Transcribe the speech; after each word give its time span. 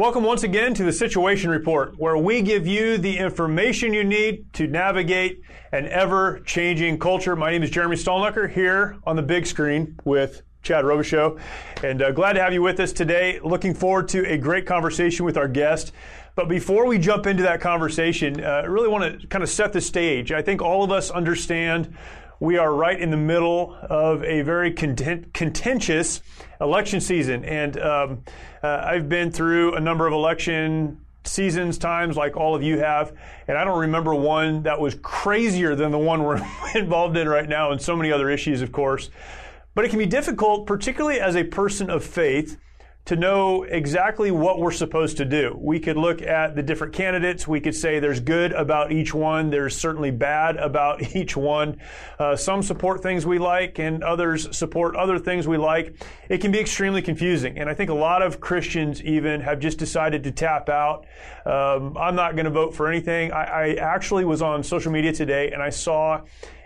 Welcome 0.00 0.24
once 0.24 0.44
again 0.44 0.72
to 0.76 0.82
the 0.82 0.94
Situation 0.94 1.50
Report, 1.50 1.98
where 1.98 2.16
we 2.16 2.40
give 2.40 2.66
you 2.66 2.96
the 2.96 3.18
information 3.18 3.92
you 3.92 4.02
need 4.02 4.50
to 4.54 4.66
navigate 4.66 5.42
an 5.72 5.88
ever 5.88 6.40
changing 6.46 6.98
culture. 6.98 7.36
My 7.36 7.50
name 7.50 7.62
is 7.62 7.68
Jeremy 7.68 7.96
Stalnecker 7.96 8.50
here 8.50 8.96
on 9.04 9.16
the 9.16 9.22
big 9.22 9.44
screen 9.44 9.98
with 10.04 10.40
Chad 10.62 10.86
Robichaux, 10.86 11.38
and 11.84 12.00
uh, 12.00 12.12
glad 12.12 12.32
to 12.32 12.42
have 12.42 12.54
you 12.54 12.62
with 12.62 12.80
us 12.80 12.94
today. 12.94 13.40
Looking 13.40 13.74
forward 13.74 14.08
to 14.08 14.26
a 14.26 14.38
great 14.38 14.64
conversation 14.64 15.26
with 15.26 15.36
our 15.36 15.48
guest. 15.48 15.92
But 16.34 16.48
before 16.48 16.86
we 16.86 16.98
jump 16.98 17.26
into 17.26 17.42
that 17.42 17.60
conversation, 17.60 18.42
uh, 18.42 18.48
I 18.48 18.64
really 18.64 18.88
want 18.88 19.20
to 19.20 19.26
kind 19.26 19.44
of 19.44 19.50
set 19.50 19.74
the 19.74 19.82
stage. 19.82 20.32
I 20.32 20.40
think 20.40 20.62
all 20.62 20.82
of 20.82 20.90
us 20.90 21.10
understand 21.10 21.94
we 22.40 22.56
are 22.56 22.72
right 22.72 22.98
in 22.98 23.10
the 23.10 23.16
middle 23.18 23.76
of 23.82 24.24
a 24.24 24.40
very 24.40 24.72
content- 24.72 25.32
contentious 25.34 26.22
election 26.60 27.00
season. 27.00 27.44
And 27.44 27.78
um, 27.78 28.24
uh, 28.62 28.82
I've 28.84 29.08
been 29.08 29.30
through 29.30 29.74
a 29.74 29.80
number 29.80 30.06
of 30.06 30.14
election 30.14 30.98
seasons, 31.24 31.76
times 31.76 32.16
like 32.16 32.38
all 32.38 32.54
of 32.54 32.62
you 32.62 32.78
have, 32.78 33.12
and 33.46 33.58
I 33.58 33.64
don't 33.64 33.80
remember 33.80 34.14
one 34.14 34.62
that 34.62 34.80
was 34.80 34.94
crazier 35.02 35.74
than 35.74 35.90
the 35.90 35.98
one 35.98 36.22
we're 36.24 36.42
involved 36.74 37.16
in 37.18 37.28
right 37.28 37.48
now, 37.48 37.72
and 37.72 37.80
so 37.80 37.94
many 37.94 38.10
other 38.10 38.30
issues, 38.30 38.62
of 38.62 38.72
course. 38.72 39.10
But 39.74 39.84
it 39.84 39.90
can 39.90 39.98
be 39.98 40.06
difficult, 40.06 40.66
particularly 40.66 41.20
as 41.20 41.36
a 41.36 41.44
person 41.44 41.90
of 41.90 42.02
faith 42.02 42.58
to 43.06 43.16
know 43.16 43.64
exactly 43.64 44.30
what 44.30 44.60
we're 44.60 44.70
supposed 44.70 45.16
to 45.16 45.24
do. 45.24 45.56
We 45.58 45.80
could 45.80 45.96
look 45.96 46.22
at 46.22 46.54
the 46.54 46.62
different 46.62 46.92
candidates. 46.92 47.48
We 47.48 47.60
could 47.60 47.74
say 47.74 47.98
there's 47.98 48.20
good 48.20 48.52
about 48.52 48.92
each 48.92 49.12
one. 49.14 49.50
There's 49.50 49.76
certainly 49.76 50.10
bad 50.10 50.56
about 50.56 51.02
each 51.16 51.36
one. 51.36 51.78
Uh, 52.18 52.36
some 52.36 52.62
support 52.62 53.02
things 53.02 53.26
we 53.26 53.38
like 53.38 53.78
and 53.78 54.04
others 54.04 54.56
support 54.56 54.94
other 54.96 55.18
things 55.18 55.48
we 55.48 55.56
like. 55.56 55.94
It 56.28 56.38
can 56.38 56.52
be 56.52 56.60
extremely 56.60 57.02
confusing. 57.02 57.58
And 57.58 57.68
I 57.68 57.74
think 57.74 57.90
a 57.90 57.94
lot 57.94 58.22
of 58.22 58.40
Christians 58.40 59.02
even 59.02 59.40
have 59.40 59.58
just 59.58 59.78
decided 59.78 60.22
to 60.24 60.30
tap 60.30 60.68
out. 60.68 61.06
Um, 61.44 61.96
I'm 61.96 62.14
not 62.14 62.36
going 62.36 62.44
to 62.44 62.50
vote 62.50 62.74
for 62.74 62.86
anything. 62.86 63.32
I, 63.32 63.44
I 63.44 63.74
actually 63.74 64.24
was 64.24 64.42
on 64.42 64.62
social 64.62 64.92
media 64.92 65.12
today 65.12 65.50
and 65.50 65.62
I 65.62 65.70
saw 65.70 66.20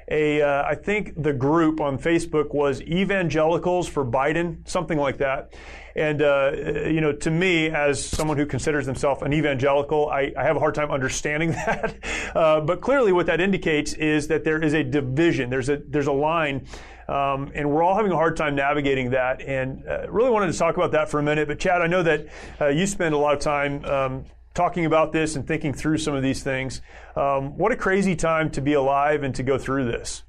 a, 0.09 0.43
uh, 0.43 0.65
I 0.65 0.75
think 0.75 1.23
the 1.23 1.33
group 1.33 1.81
on 1.81 1.99
Facebook 1.99 2.55
was 2.55 2.81
Evangelicals 2.83 3.89
for 3.89 4.05
Biden, 4.05 4.69
something 4.69 4.99
like 4.99 5.19
that. 5.19 5.55
And, 5.97 6.23
uh, 6.23 6.53
you 6.87 7.01
know, 7.01 7.13
to 7.13 7.31
me, 7.31 7.69
as 7.69 8.05
someone 8.05 8.37
who 8.37 8.47
considers 8.47 8.85
himself 8.85 9.23
an 9.23 9.33
evangelical, 9.33 10.09
I, 10.09 10.33
I 10.37 10.43
have 10.43 10.57
a 10.57 10.59
hard 10.59 10.75
time 10.75 10.91
understanding 10.91 11.51
that. 11.67 11.95
Uh, 12.35 12.61
but 12.61 12.81
clearly 12.81 13.13
what 13.13 13.27
that 13.27 13.41
indicates 13.41 13.93
is 13.95 14.29
that 14.29 14.45
there 14.45 14.63
is 14.63 14.75
a 14.75 14.83
division. 14.83 15.51
There's 15.51 15.69
a, 15.69 15.77
there's 15.77 16.09
a 16.09 16.13
line. 16.13 16.67
Um, 17.07 17.53
and 17.55 17.71
we're 17.71 17.83
all 17.83 17.95
having 17.95 18.13
a 18.13 18.17
hard 18.17 18.37
time 18.37 18.55
navigating 18.55 19.11
that. 19.11 19.41
And 19.41 19.87
uh, 19.87 20.11
really 20.11 20.31
wanted 20.31 20.53
to 20.53 20.59
talk 20.59 20.77
about 20.77 20.93
that 20.93 21.11
for 21.11 21.21
a 21.21 21.23
minute. 21.23 21.47
But 21.47 21.59
Chad, 21.59 21.81
I 21.81 21.87
know 21.87 22.03
that 22.03 22.27
uh, 22.61 22.69
you 22.69 22.87
spend 22.87 23.15
a 23.15 23.19
lot 23.19 23.35
of 23.35 23.41
time 23.41 23.85
um, 23.85 24.25
talking 24.55 24.87
about 24.87 25.13
this 25.13 25.37
and 25.37 25.47
thinking 25.47 25.75
through 25.75 25.99
some 25.99 26.15
of 26.15 26.23
these 26.23 26.43
things. 26.43 26.81
Um, 27.17 27.59
what 27.59 27.73
a 27.73 27.77
crazy 27.77 28.17
time 28.17 28.51
to 28.53 28.61
be 28.61 28.73
alive 28.73 29.23
and 29.23 29.35
to 29.35 29.43
go 29.43 29.59
through 29.59 29.85
this. 29.85 30.23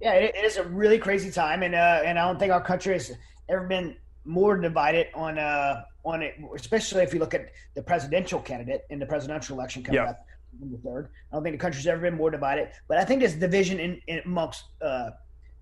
Yeah, 0.00 0.12
it 0.12 0.36
is 0.36 0.58
a 0.58 0.62
really 0.62 0.98
crazy 0.98 1.30
time, 1.30 1.64
and 1.64 1.74
uh, 1.74 2.02
and 2.04 2.18
I 2.18 2.26
don't 2.26 2.38
think 2.38 2.52
our 2.52 2.62
country 2.62 2.92
has 2.92 3.10
ever 3.48 3.66
been 3.66 3.96
more 4.24 4.56
divided 4.56 5.08
on 5.12 5.38
uh, 5.38 5.82
on 6.04 6.22
it, 6.22 6.36
especially 6.54 7.02
if 7.02 7.12
you 7.12 7.18
look 7.18 7.34
at 7.34 7.50
the 7.74 7.82
presidential 7.82 8.38
candidate 8.38 8.84
in 8.90 9.00
the 9.00 9.06
presidential 9.06 9.56
election 9.56 9.82
coming 9.82 10.00
yeah. 10.00 10.10
up 10.10 10.24
in 10.62 10.70
the 10.70 10.78
third. 10.78 11.08
I 11.32 11.36
don't 11.36 11.42
think 11.42 11.54
the 11.54 11.60
country's 11.60 11.86
ever 11.88 12.00
been 12.00 12.16
more 12.16 12.30
divided, 12.30 12.68
but 12.86 12.98
I 12.98 13.04
think 13.04 13.20
there's 13.20 13.34
division 13.34 13.80
in, 13.80 14.00
in 14.06 14.20
amongst 14.24 14.64
uh, 14.80 15.10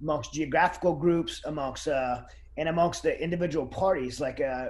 amongst 0.03 0.35
geographical 0.35 0.95
groups, 0.95 1.41
amongst 1.47 1.89
uh, 1.89 2.23
and 2.59 2.69
amongst 2.69 3.03
the 3.03 3.19
individual 3.19 3.67
parties. 3.67 4.21
Like, 4.21 4.41
uh, 4.41 4.67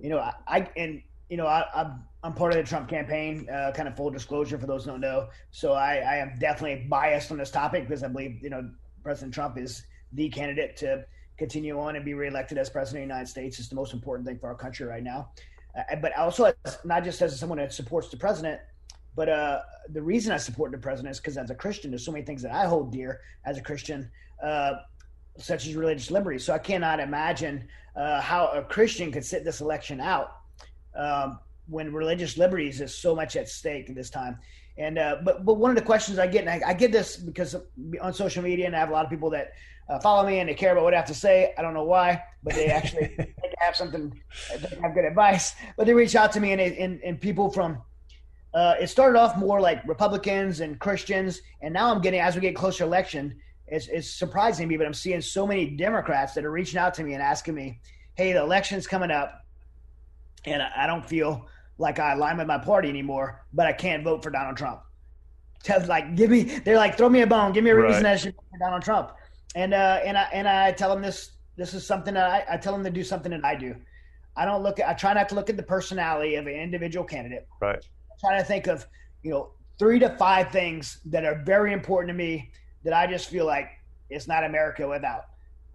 you 0.00 0.08
know, 0.08 0.18
I, 0.18 0.32
I 0.48 0.68
and 0.76 1.02
you 1.28 1.36
know, 1.36 1.46
I, 1.46 1.64
I'm 1.74 2.04
I'm 2.22 2.34
part 2.34 2.52
of 2.52 2.58
the 2.58 2.64
Trump 2.64 2.88
campaign. 2.88 3.48
Uh, 3.48 3.72
kind 3.72 3.88
of 3.88 3.96
full 3.96 4.10
disclosure 4.10 4.58
for 4.58 4.66
those 4.66 4.84
who 4.84 4.92
don't 4.92 5.00
know. 5.00 5.28
So 5.50 5.72
I, 5.72 5.96
I 5.96 6.16
am 6.16 6.34
definitely 6.38 6.86
biased 6.88 7.30
on 7.30 7.38
this 7.38 7.50
topic 7.50 7.88
because 7.88 8.02
I 8.02 8.08
believe 8.08 8.42
you 8.42 8.50
know 8.50 8.70
President 9.02 9.34
Trump 9.34 9.58
is 9.58 9.84
the 10.12 10.28
candidate 10.28 10.76
to 10.78 11.04
continue 11.36 11.78
on 11.80 11.96
and 11.96 12.04
be 12.04 12.14
reelected 12.14 12.58
as 12.58 12.70
president 12.70 13.02
of 13.02 13.08
the 13.08 13.14
United 13.14 13.28
States. 13.28 13.58
It's 13.58 13.68
the 13.68 13.74
most 13.74 13.92
important 13.92 14.26
thing 14.26 14.38
for 14.38 14.48
our 14.48 14.54
country 14.54 14.86
right 14.86 15.02
now. 15.02 15.30
Uh, 15.76 15.96
but 15.96 16.16
also, 16.16 16.52
not 16.84 17.02
just 17.02 17.20
as 17.20 17.38
someone 17.38 17.58
that 17.58 17.72
supports 17.72 18.08
the 18.08 18.16
president, 18.16 18.60
but 19.16 19.28
uh, 19.28 19.60
the 19.90 20.02
reason 20.02 20.32
I 20.32 20.36
support 20.36 20.72
the 20.72 20.78
president 20.78 21.12
is 21.12 21.20
because 21.20 21.36
as 21.36 21.50
a 21.50 21.54
Christian, 21.54 21.90
there's 21.90 22.04
so 22.04 22.12
many 22.12 22.24
things 22.24 22.42
that 22.42 22.52
I 22.52 22.66
hold 22.66 22.92
dear 22.92 23.20
as 23.44 23.58
a 23.58 23.62
Christian, 23.62 24.10
uh, 24.42 24.74
such 25.38 25.66
as 25.66 25.74
religious 25.74 26.10
liberty. 26.10 26.38
So 26.38 26.52
I 26.52 26.58
cannot 26.58 27.00
imagine 27.00 27.68
uh, 27.96 28.20
how 28.20 28.48
a 28.48 28.62
Christian 28.62 29.10
could 29.10 29.24
sit 29.24 29.44
this 29.44 29.60
election 29.60 30.00
out 30.00 30.30
um, 30.96 31.38
when 31.66 31.92
religious 31.92 32.36
liberties 32.36 32.80
is 32.80 32.94
so 32.94 33.14
much 33.14 33.36
at 33.36 33.48
stake 33.48 33.88
at 33.88 33.94
this 33.94 34.10
time. 34.10 34.38
And 34.76 34.98
uh, 34.98 35.18
but 35.24 35.44
but 35.44 35.54
one 35.54 35.70
of 35.70 35.76
the 35.76 35.82
questions 35.82 36.18
I 36.18 36.26
get, 36.26 36.46
and 36.46 36.50
I, 36.50 36.70
I, 36.70 36.74
get 36.74 36.90
this 36.90 37.16
because 37.16 37.54
on 38.00 38.12
social 38.12 38.42
media, 38.42 38.66
and 38.66 38.74
I 38.74 38.80
have 38.80 38.88
a 38.88 38.92
lot 38.92 39.04
of 39.04 39.10
people 39.10 39.30
that 39.30 39.52
uh, 39.88 40.00
follow 40.00 40.26
me 40.26 40.40
and 40.40 40.48
they 40.48 40.54
care 40.54 40.72
about 40.72 40.82
what 40.82 40.94
I 40.94 40.96
have 40.96 41.06
to 41.06 41.14
say. 41.14 41.54
I 41.56 41.62
don't 41.62 41.74
know 41.74 41.84
why, 41.84 42.22
but 42.42 42.54
they 42.54 42.66
actually 42.66 43.14
they 43.18 43.54
have 43.58 43.76
something, 43.76 44.12
they 44.50 44.76
have 44.82 44.94
good 44.94 45.04
advice. 45.04 45.54
But 45.76 45.86
they 45.86 45.94
reach 45.94 46.16
out 46.16 46.32
to 46.32 46.40
me, 46.40 46.52
and 46.52 46.60
and, 46.60 47.00
and 47.04 47.20
people 47.20 47.50
from 47.50 47.82
uh, 48.52 48.74
it 48.80 48.88
started 48.88 49.18
off 49.18 49.36
more 49.36 49.60
like 49.60 49.86
Republicans 49.86 50.60
and 50.60 50.78
Christians, 50.80 51.40
and 51.62 51.72
now 51.72 51.92
I'm 51.92 52.00
getting 52.00 52.20
as 52.20 52.34
we 52.34 52.40
get 52.40 52.56
closer 52.56 52.78
to 52.78 52.84
election, 52.84 53.36
it's, 53.66 53.88
it's 53.88 54.10
surprising 54.10 54.68
me, 54.68 54.76
but 54.76 54.86
I'm 54.86 54.94
seeing 54.94 55.20
so 55.20 55.46
many 55.46 55.70
Democrats 55.70 56.34
that 56.34 56.44
are 56.44 56.50
reaching 56.50 56.78
out 56.78 56.94
to 56.94 57.04
me 57.04 57.14
and 57.14 57.22
asking 57.22 57.54
me, 57.54 57.80
"Hey, 58.16 58.32
the 58.32 58.40
election's 58.40 58.86
coming 58.86 59.10
up, 59.10 59.43
and 60.46 60.62
I, 60.62 60.86
don't 60.86 61.06
feel." 61.06 61.48
like 61.78 61.98
I 61.98 62.12
align 62.12 62.38
with 62.38 62.46
my 62.46 62.58
party 62.58 62.88
anymore, 62.88 63.44
but 63.52 63.66
I 63.66 63.72
can't 63.72 64.04
vote 64.04 64.22
for 64.22 64.30
Donald 64.30 64.56
Trump. 64.56 64.80
Tell 65.62 65.84
like 65.86 66.14
give 66.14 66.30
me 66.30 66.42
they're 66.42 66.76
like 66.76 66.96
throw 66.96 67.08
me 67.08 67.22
a 67.22 67.26
bone, 67.26 67.52
give 67.52 67.64
me 67.64 67.70
a 67.70 67.74
reason 67.74 68.04
right. 68.04 68.12
I 68.12 68.16
should 68.16 68.34
vote 68.34 68.44
for 68.50 68.58
Donald 68.58 68.82
Trump. 68.82 69.12
And 69.54 69.72
uh, 69.72 70.00
and 70.04 70.18
I 70.18 70.28
and 70.32 70.46
I 70.46 70.72
tell 70.72 70.90
them 70.90 71.02
this 71.02 71.32
this 71.56 71.72
is 71.72 71.86
something 71.86 72.14
that 72.14 72.30
I, 72.30 72.54
I 72.54 72.56
tell 72.58 72.72
them 72.72 72.84
to 72.84 72.90
do 72.90 73.02
something 73.02 73.30
that 73.30 73.44
I 73.44 73.54
do. 73.54 73.74
I 74.36 74.44
don't 74.44 74.62
look 74.62 74.78
at 74.78 74.88
I 74.88 74.94
try 74.94 75.14
not 75.14 75.28
to 75.30 75.34
look 75.34 75.48
at 75.48 75.56
the 75.56 75.62
personality 75.62 76.34
of 76.34 76.46
an 76.46 76.54
individual 76.54 77.04
candidate. 77.04 77.46
Right. 77.60 77.78
I 77.78 78.14
try 78.20 78.38
to 78.38 78.44
think 78.44 78.66
of, 78.66 78.86
you 79.22 79.30
know, 79.30 79.52
three 79.78 79.98
to 80.00 80.10
five 80.16 80.50
things 80.50 81.00
that 81.06 81.24
are 81.24 81.42
very 81.44 81.72
important 81.72 82.10
to 82.10 82.14
me 82.14 82.50
that 82.84 82.92
I 82.92 83.06
just 83.06 83.30
feel 83.30 83.46
like 83.46 83.70
it's 84.10 84.28
not 84.28 84.44
America 84.44 84.86
without. 84.86 85.24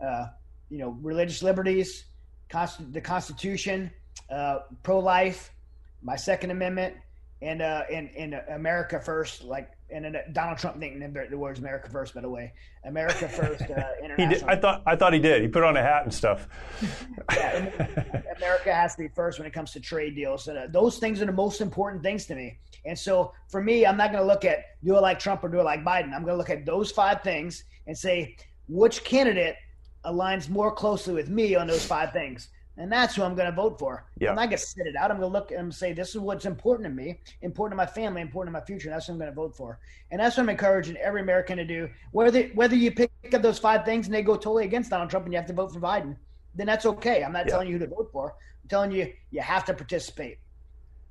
Uh, 0.04 0.28
you 0.70 0.78
know, 0.78 0.92
religious 1.02 1.42
liberties, 1.42 2.06
const- 2.48 2.94
the 2.94 3.02
Constitution, 3.02 3.92
uh, 4.30 4.60
pro 4.84 5.00
life, 5.00 5.54
my 6.02 6.16
Second 6.16 6.52
Amendment, 6.52 6.96
and 7.42 7.62
uh, 7.62 7.84
in 7.90 8.08
in 8.10 8.34
America 8.50 9.00
First, 9.00 9.44
like 9.44 9.72
and 9.92 10.18
Donald 10.34 10.58
Trump 10.58 10.80
thinking 10.80 11.00
the 11.00 11.38
words 11.38 11.60
"America 11.60 11.90
First, 11.90 12.14
by 12.14 12.22
the 12.22 12.30
way, 12.30 12.54
America 12.84 13.28
First. 13.30 13.64
Uh, 13.64 13.84
he 14.18 14.26
did. 14.26 14.44
I 14.44 14.56
thought 14.56 14.84
I 14.86 14.96
thought 14.96 15.14
he 15.14 15.20
did. 15.20 15.42
He 15.42 15.48
put 15.48 15.64
on 15.64 15.78
a 15.78 15.82
hat 15.82 16.04
and 16.04 16.14
stuff. 16.14 16.48
yeah, 17.34 17.70
America 18.38 18.74
has 18.74 18.96
to 18.96 19.04
be 19.04 19.08
first 19.10 19.40
when 19.40 19.48
it 19.48 19.54
comes 19.54 19.72
to 19.72 19.80
trade 19.80 20.16
deals, 20.16 20.48
and 20.48 20.58
uh, 20.58 20.68
those 20.70 21.00
things 21.00 21.22
are 21.22 21.26
the 21.26 21.32
most 21.32 21.62
important 21.62 22.04
things 22.04 22.26
to 22.26 22.36
me. 22.36 22.58
And 22.86 22.98
so 22.98 23.34
for 23.50 23.62
me, 23.62 23.86
I'm 23.86 23.98
not 23.98 24.12
going 24.12 24.24
to 24.24 24.28
look 24.28 24.46
at 24.46 24.60
do 24.84 24.96
it 24.96 25.02
like 25.02 25.20
Trump 25.20 25.44
or 25.44 25.50
do 25.50 25.60
it 25.60 25.64
like 25.64 25.84
Biden. 25.84 26.14
I'm 26.14 26.24
going 26.24 26.34
to 26.34 26.38
look 26.38 26.50
at 26.50 26.66
those 26.66 26.92
five 26.92 27.22
things 27.22 27.64
and 27.88 27.98
say 27.98 28.36
which 28.68 29.04
candidate 29.04 29.56
aligns 30.06 30.50
more 30.50 30.72
closely 30.72 31.14
with 31.14 31.30
me 31.30 31.56
on 31.56 31.68
those 31.68 31.86
five 31.86 32.14
things 32.14 32.50
and 32.80 32.90
that's 32.90 33.14
who 33.16 33.24
I'm 33.24 33.36
going 33.36 33.50
to 33.50 33.56
vote 33.56 33.78
for. 33.78 34.06
Yeah. 34.18 34.30
I'm 34.30 34.36
not 34.36 34.50
going 34.50 34.58
to 34.58 34.66
sit 34.66 34.88
it 34.88 34.96
out. 34.96 35.12
I'm 35.12 35.20
going 35.20 35.30
to 35.30 35.38
look 35.38 35.52
and 35.52 35.74
say, 35.74 35.92
this 35.92 36.10
is 36.10 36.18
what's 36.18 36.46
important 36.46 36.88
to 36.88 36.90
me, 36.90 37.20
important 37.42 37.74
to 37.74 37.76
my 37.76 37.86
family, 37.86 38.22
important 38.22 38.56
to 38.56 38.60
my 38.60 38.66
future. 38.66 38.88
And 38.88 38.96
that's 38.96 39.10
what 39.10 39.16
I'm 39.16 39.20
going 39.20 39.30
to 39.30 39.36
vote 39.36 39.56
for. 39.56 39.80
And 40.12 40.20
that's 40.20 40.38
what 40.38 40.44
I'm 40.44 40.50
encouraging 40.50 40.96
every 40.98 41.22
American 41.22 41.58
to 41.58 41.66
do. 41.66 41.90
Whether 42.12 42.44
whether 42.56 42.76
you 42.76 42.92
pick 42.92 43.12
up 43.34 43.42
those 43.42 43.60
five 43.60 43.84
things 43.84 44.08
and 44.08 44.16
they 44.16 44.22
go 44.22 44.36
totally 44.36 44.64
against 44.64 44.90
Donald 44.90 45.10
Trump 45.10 45.26
and 45.26 45.34
you 45.34 45.38
have 45.38 45.48
to 45.48 45.54
vote 45.54 45.74
for 45.74 45.82
Biden, 45.82 46.16
then 46.56 46.68
that's 46.68 46.86
okay. 46.86 47.22
I'm 47.22 47.34
not 47.34 47.46
yeah. 47.46 47.52
telling 47.52 47.68
you 47.68 47.74
who 47.74 47.80
to 47.80 47.88
vote 47.88 48.10
for. 48.14 48.34
I'm 48.64 48.70
telling 48.70 48.92
you 48.92 49.12
you 49.30 49.42
have 49.42 49.66
to 49.66 49.74
participate. 49.74 50.40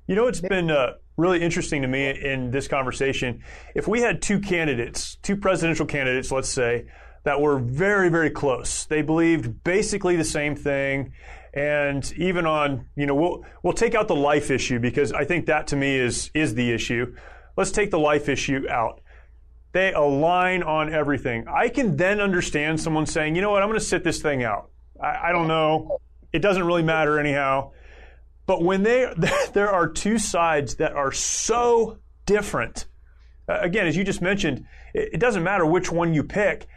You 0.07 0.15
know, 0.15 0.25
it's 0.25 0.41
been 0.41 0.71
uh, 0.71 0.93
really 1.17 1.39
interesting 1.39 1.83
to 1.83 1.87
me 1.87 2.09
in 2.09 2.49
this 2.49 2.67
conversation. 2.67 3.43
If 3.75 3.87
we 3.87 4.01
had 4.01 4.23
two 4.23 4.39
candidates, 4.39 5.17
two 5.21 5.37
presidential 5.37 5.85
candidates, 5.85 6.31
let's 6.31 6.49
say, 6.49 6.85
that 7.25 7.39
were 7.39 7.59
very, 7.59 8.09
very 8.09 8.31
close. 8.31 8.85
They 8.85 9.03
believed 9.03 9.63
basically 9.63 10.15
the 10.15 10.23
same 10.23 10.55
thing 10.55 11.13
And 11.53 12.11
even 12.17 12.45
on, 12.45 12.85
you 12.95 13.05
know, 13.05 13.15
we'll 13.15 13.43
we'll 13.63 13.73
take 13.73 13.95
out 13.95 14.07
the 14.07 14.15
life 14.15 14.51
issue 14.51 14.79
because 14.79 15.11
I 15.11 15.25
think 15.25 15.47
that 15.47 15.67
to 15.67 15.75
me 15.75 15.97
is 15.97 16.29
is 16.33 16.53
the 16.53 16.71
issue. 16.71 17.15
Let's 17.57 17.71
take 17.71 17.91
the 17.91 17.99
life 17.99 18.29
issue 18.29 18.67
out. 18.69 19.01
They 19.71 19.93
align 19.93 20.63
on 20.63 20.91
everything. 20.91 21.45
I 21.47 21.69
can 21.69 21.97
then 21.97 22.19
understand 22.19 22.79
someone 22.79 23.05
saying, 23.05 23.35
you 23.35 23.41
know 23.41 23.51
what, 23.51 23.61
I'm 23.61 23.69
going 23.69 23.79
to 23.79 23.85
sit 23.85 24.03
this 24.03 24.21
thing 24.21 24.43
out. 24.43 24.71
I, 25.01 25.29
I 25.29 25.31
don't 25.31 25.47
know. 25.47 25.99
It 26.33 26.39
doesn't 26.39 26.63
really 26.63 26.83
matter 26.83 27.19
anyhow. 27.19 27.71
But 28.45 28.63
when 28.63 28.81
they, 28.81 29.13
there 29.53 29.69
are 29.69 29.87
two 29.87 30.17
sides 30.17 30.75
that 30.75 30.93
are 30.93 31.11
so 31.11 31.99
different, 32.25 32.87
uh, 33.47 33.59
again, 33.59 33.85
as 33.85 33.95
you 33.95 34.03
just 34.03 34.21
mentioned, 34.21 34.65
it, 34.93 35.09
it 35.13 35.19
doesn't 35.19 35.43
matter 35.43 35.65
which 35.65 35.91
one 35.91 36.13
you 36.13 36.23
pick 36.23 36.67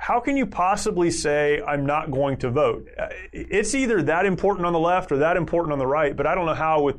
how 0.00 0.18
can 0.18 0.34
you 0.34 0.46
possibly 0.46 1.10
say 1.10 1.60
I'm 1.60 1.84
not 1.84 2.10
going 2.10 2.38
to 2.38 2.50
vote? 2.50 2.88
It's 3.34 3.74
either 3.74 4.02
that 4.04 4.24
important 4.24 4.64
on 4.64 4.72
the 4.72 4.78
left 4.78 5.12
or 5.12 5.18
that 5.18 5.36
important 5.36 5.74
on 5.74 5.78
the 5.78 5.86
right, 5.86 6.16
but 6.16 6.26
I 6.26 6.34
don't 6.34 6.46
know 6.46 6.54
how 6.54 6.80
with 6.80 6.96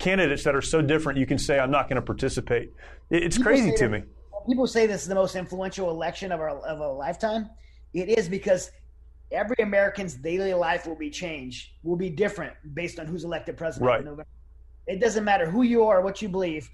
candidates 0.00 0.42
that 0.42 0.56
are 0.56 0.60
so 0.60 0.82
different 0.82 1.16
you 1.16 1.26
can 1.26 1.38
say 1.38 1.60
I'm 1.60 1.70
not 1.70 1.88
going 1.88 1.94
to 1.94 2.02
participate. 2.02 2.72
It's 3.08 3.36
people 3.36 3.52
crazy 3.52 3.72
to 3.76 3.88
that, 3.88 3.90
me. 3.90 4.02
People 4.48 4.66
say 4.66 4.88
this 4.88 5.02
is 5.02 5.06
the 5.06 5.14
most 5.14 5.36
influential 5.36 5.90
election 5.90 6.32
of 6.32 6.40
our 6.40 6.48
of 6.48 6.80
a 6.80 6.88
lifetime. 6.88 7.48
It 7.94 8.08
is 8.18 8.28
because 8.28 8.72
every 9.30 9.56
American's 9.60 10.16
daily 10.16 10.52
life 10.52 10.88
will 10.88 10.98
be 10.98 11.08
changed, 11.08 11.68
will 11.84 11.94
be 11.94 12.10
different 12.10 12.54
based 12.74 12.98
on 12.98 13.06
who's 13.06 13.22
elected 13.22 13.56
president 13.56 13.86
right. 13.86 14.00
in 14.00 14.06
November. 14.06 14.26
It 14.88 15.00
doesn't 15.00 15.22
matter 15.22 15.48
who 15.48 15.62
you 15.62 15.84
are, 15.84 16.00
what 16.00 16.20
you 16.20 16.28
believe. 16.28 16.68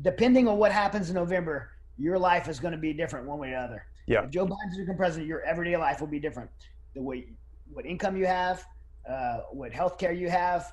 Depending 0.00 0.46
on 0.46 0.58
what 0.58 0.70
happens 0.70 1.08
in 1.08 1.16
November, 1.16 1.72
your 1.96 2.20
life 2.20 2.48
is 2.48 2.60
going 2.60 2.70
to 2.70 2.78
be 2.78 2.92
different 2.92 3.26
one 3.26 3.40
way 3.40 3.48
or 3.48 3.50
the 3.50 3.56
other. 3.56 3.87
Yeah. 4.08 4.24
If 4.24 4.30
Joe 4.30 4.46
Biden's 4.46 4.78
become 4.78 4.96
president, 4.96 5.28
your 5.28 5.42
everyday 5.42 5.76
life 5.76 6.00
will 6.00 6.08
be 6.08 6.18
different. 6.18 6.50
The 6.94 7.02
way, 7.02 7.26
what 7.70 7.84
income 7.84 8.16
you 8.16 8.26
have, 8.26 8.64
uh, 9.08 9.40
what 9.52 9.70
health 9.70 9.98
care 9.98 10.12
you 10.12 10.30
have, 10.30 10.72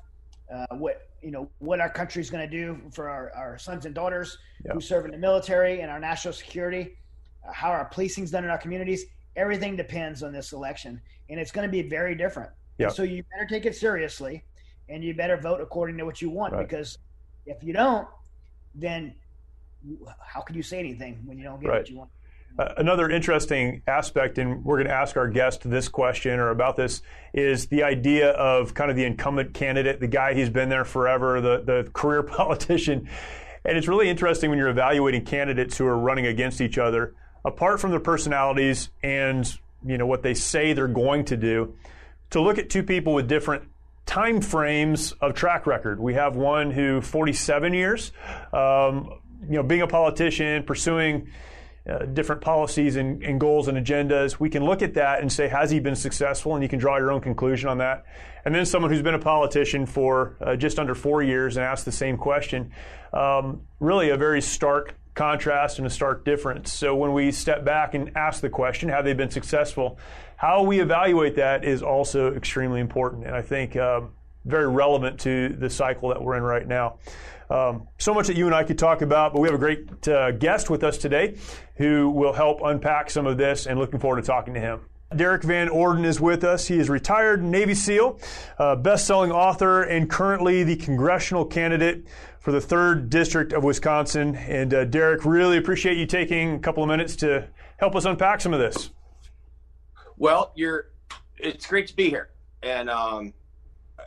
uh, 0.51 0.65
what 0.77 1.09
you 1.21 1.31
know, 1.31 1.49
what 1.59 1.81
our 1.81 1.89
country 1.89 2.21
is 2.21 2.29
going 2.29 2.49
to 2.49 2.57
do 2.57 2.79
for 2.93 3.09
our, 3.09 3.31
our 3.35 3.57
sons 3.57 3.85
and 3.85 3.93
daughters 3.93 4.37
yeah. 4.63 4.73
who 4.73 4.79
serve 4.79 5.05
in 5.05 5.11
the 5.11 5.17
military 5.17 5.81
and 5.81 5.91
our 5.91 5.99
national 5.99 6.33
security, 6.33 6.95
uh, 7.47 7.51
how 7.51 7.71
our 7.71 7.85
policing's 7.85 8.31
done 8.31 8.43
in 8.43 8.49
our 8.49 8.57
communities. 8.57 9.05
Everything 9.35 9.75
depends 9.75 10.23
on 10.23 10.31
this 10.31 10.53
election, 10.53 11.01
and 11.29 11.39
it's 11.39 11.51
going 11.51 11.67
to 11.67 11.71
be 11.71 11.81
very 11.81 12.15
different. 12.15 12.51
Yeah. 12.77 12.89
So 12.89 13.03
you 13.03 13.23
better 13.35 13.47
take 13.49 13.65
it 13.65 13.75
seriously, 13.75 14.43
and 14.87 15.03
you 15.03 15.13
better 15.13 15.35
vote 15.35 15.59
according 15.59 15.97
to 15.97 16.05
what 16.05 16.21
you 16.21 16.29
want. 16.29 16.53
Right. 16.53 16.69
Because 16.69 16.99
if 17.45 17.61
you 17.63 17.73
don't, 17.73 18.07
then 18.75 19.13
how 20.21 20.41
can 20.41 20.55
you 20.55 20.63
say 20.63 20.79
anything 20.79 21.21
when 21.25 21.37
you 21.37 21.43
don't 21.43 21.59
get 21.59 21.69
right. 21.69 21.79
what 21.79 21.89
you 21.89 21.97
want? 21.97 22.11
Uh, 22.57 22.73
another 22.77 23.09
interesting 23.09 23.81
aspect, 23.85 24.37
and 24.37 24.63
we're 24.63 24.77
going 24.77 24.87
to 24.87 24.93
ask 24.93 25.17
our 25.17 25.27
guest 25.27 25.69
this 25.69 25.89
question 25.89 26.39
or 26.39 26.51
about 26.51 26.77
this, 26.77 27.01
is 27.33 27.67
the 27.67 27.83
idea 27.83 28.31
of 28.31 28.73
kind 28.73 28.89
of 28.89 28.95
the 28.95 29.03
incumbent 29.03 29.53
candidate, 29.53 29.99
the 29.99 30.07
guy 30.07 30.33
who's 30.33 30.49
been 30.49 30.69
there 30.69 30.85
forever, 30.85 31.41
the, 31.41 31.61
the 31.65 31.89
career 31.93 32.23
politician. 32.23 33.09
And 33.65 33.77
it's 33.77 33.87
really 33.87 34.09
interesting 34.09 34.49
when 34.49 34.57
you're 34.57 34.69
evaluating 34.69 35.25
candidates 35.25 35.77
who 35.77 35.85
are 35.85 35.97
running 35.97 36.27
against 36.27 36.61
each 36.61 36.77
other, 36.77 37.15
apart 37.43 37.81
from 37.81 37.91
their 37.91 37.99
personalities 37.99 38.89
and 39.03 39.51
you 39.85 39.97
know 39.97 40.07
what 40.07 40.23
they 40.23 40.33
say 40.33 40.73
they're 40.73 40.87
going 40.87 41.25
to 41.25 41.37
do, 41.37 41.75
to 42.29 42.41
look 42.41 42.57
at 42.57 42.69
two 42.69 42.83
people 42.83 43.13
with 43.13 43.27
different 43.27 43.63
time 44.05 44.39
frames 44.39 45.11
of 45.13 45.33
track 45.33 45.67
record. 45.67 45.99
We 45.99 46.13
have 46.13 46.35
one 46.35 46.71
who 46.71 47.01
47 47.01 47.73
years, 47.73 48.11
um, 48.53 49.09
you 49.41 49.57
know, 49.57 49.63
being 49.63 49.81
a 49.81 49.87
politician, 49.87 50.63
pursuing 50.63 51.27
uh, 51.89 52.05
different 52.05 52.41
policies 52.41 52.95
and, 52.95 53.21
and, 53.23 53.39
goals 53.39 53.67
and 53.67 53.77
agendas. 53.77 54.39
We 54.39 54.49
can 54.49 54.65
look 54.65 54.81
at 54.81 54.95
that 54.95 55.21
and 55.21 55.31
say, 55.31 55.47
has 55.47 55.69
he 55.69 55.79
been 55.79 55.95
successful? 55.95 56.55
And 56.55 56.63
you 56.63 56.69
can 56.69 56.79
draw 56.79 56.97
your 56.97 57.11
own 57.11 57.21
conclusion 57.21 57.69
on 57.69 57.77
that. 57.77 58.05
And 58.43 58.55
then 58.55 58.65
someone 58.65 58.91
who's 58.91 59.03
been 59.03 59.13
a 59.13 59.19
politician 59.19 59.85
for 59.85 60.35
uh, 60.41 60.55
just 60.55 60.79
under 60.79 60.95
four 60.95 61.21
years 61.21 61.57
and 61.57 61.65
ask 61.65 61.85
the 61.85 61.91
same 61.91 62.17
question. 62.17 62.71
Um, 63.13 63.61
really, 63.79 64.09
a 64.09 64.17
very 64.17 64.41
stark 64.41 64.95
contrast 65.13 65.77
and 65.77 65.87
a 65.87 65.89
stark 65.89 66.25
difference. 66.25 66.73
So 66.73 66.95
when 66.95 67.13
we 67.13 67.31
step 67.31 67.63
back 67.63 67.93
and 67.93 68.11
ask 68.17 68.41
the 68.41 68.49
question, 68.49 68.89
have 68.89 69.05
they 69.05 69.13
been 69.13 69.29
successful? 69.29 69.97
How 70.37 70.63
we 70.63 70.79
evaluate 70.79 71.35
that 71.35 71.63
is 71.63 71.81
also 71.81 72.33
extremely 72.33 72.81
important. 72.81 73.25
And 73.25 73.35
I 73.35 73.41
think 73.41 73.75
um, 73.77 74.11
very 74.45 74.67
relevant 74.67 75.19
to 75.21 75.49
the 75.49 75.69
cycle 75.69 76.09
that 76.09 76.21
we're 76.21 76.37
in 76.37 76.43
right 76.43 76.67
now. 76.67 76.97
Um, 77.49 77.87
so 77.97 78.13
much 78.13 78.27
that 78.27 78.37
you 78.37 78.45
and 78.45 78.55
I 78.55 78.63
could 78.63 78.79
talk 78.79 79.01
about, 79.01 79.33
but 79.33 79.39
we 79.39 79.47
have 79.47 79.55
a 79.55 79.59
great 79.59 80.07
uh, 80.07 80.31
guest 80.31 80.69
with 80.69 80.83
us 80.83 80.97
today 80.97 81.37
who 81.75 82.09
will 82.09 82.33
help 82.33 82.61
unpack 82.63 83.09
some 83.09 83.27
of 83.27 83.37
this 83.37 83.67
and 83.67 83.79
looking 83.79 83.99
forward 83.99 84.21
to 84.21 84.27
talking 84.27 84.53
to 84.55 84.59
him. 84.59 84.81
Derrick 85.15 85.43
Van 85.43 85.69
Orden 85.69 86.03
is 86.03 86.19
with 86.19 86.43
us. 86.43 86.67
He 86.67 86.79
is 86.79 86.89
retired 86.89 87.43
Navy 87.43 87.75
SEAL, 87.75 88.19
uh, 88.57 88.75
best-selling 88.75 89.31
author, 89.31 89.83
and 89.83 90.09
currently 90.09 90.63
the 90.63 90.75
congressional 90.75 91.45
candidate 91.45 92.05
for 92.39 92.51
the 92.51 92.59
third 92.59 93.09
district 93.09 93.53
of 93.53 93.63
Wisconsin. 93.63 94.35
And 94.35 94.73
uh, 94.73 94.85
Derrick, 94.85 95.23
really 95.23 95.57
appreciate 95.57 95.97
you 95.97 96.07
taking 96.07 96.55
a 96.55 96.59
couple 96.59 96.83
of 96.83 96.89
minutes 96.89 97.15
to 97.17 97.47
help 97.77 97.95
us 97.95 98.05
unpack 98.05 98.41
some 98.41 98.53
of 98.53 98.59
this. 98.59 98.89
Well, 100.17 100.51
you're. 100.55 100.87
It's 101.37 101.67
great 101.67 101.87
to 101.87 101.95
be 101.95 102.09
here, 102.09 102.29
and 102.63 102.89
um, 102.89 103.33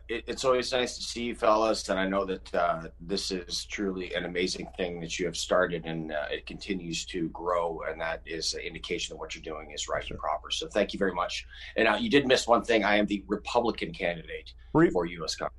it, 0.08 0.24
it's 0.26 0.44
always 0.44 0.72
nice 0.72 0.96
to 0.96 1.02
see 1.02 1.24
you 1.24 1.34
fellas 1.34 1.88
and 1.88 1.98
i 1.98 2.06
know 2.06 2.24
that 2.24 2.54
uh, 2.54 2.82
this 3.00 3.30
is 3.30 3.64
truly 3.64 4.14
an 4.14 4.24
amazing 4.24 4.68
thing 4.76 5.00
that 5.00 5.18
you 5.18 5.26
have 5.26 5.36
started 5.36 5.84
and 5.84 6.12
uh, 6.12 6.26
it 6.30 6.46
continues 6.46 7.04
to 7.04 7.28
grow 7.28 7.82
and 7.88 8.00
that 8.00 8.20
is 8.26 8.54
an 8.54 8.60
indication 8.60 9.14
that 9.14 9.18
what 9.18 9.34
you're 9.34 9.42
doing 9.42 9.70
is 9.70 9.88
right 9.88 10.06
sure. 10.06 10.14
and 10.14 10.20
proper 10.20 10.50
so 10.50 10.66
thank 10.68 10.92
you 10.92 10.98
very 10.98 11.14
much 11.14 11.46
and 11.76 11.88
uh, 11.88 11.96
you 11.98 12.10
did 12.10 12.26
miss 12.26 12.46
one 12.46 12.62
thing 12.62 12.84
i 12.84 12.96
am 12.96 13.06
the 13.06 13.22
republican 13.26 13.92
candidate 13.92 14.52
Re- 14.72 14.90
for 14.90 15.06
us 15.06 15.36
congress 15.36 15.54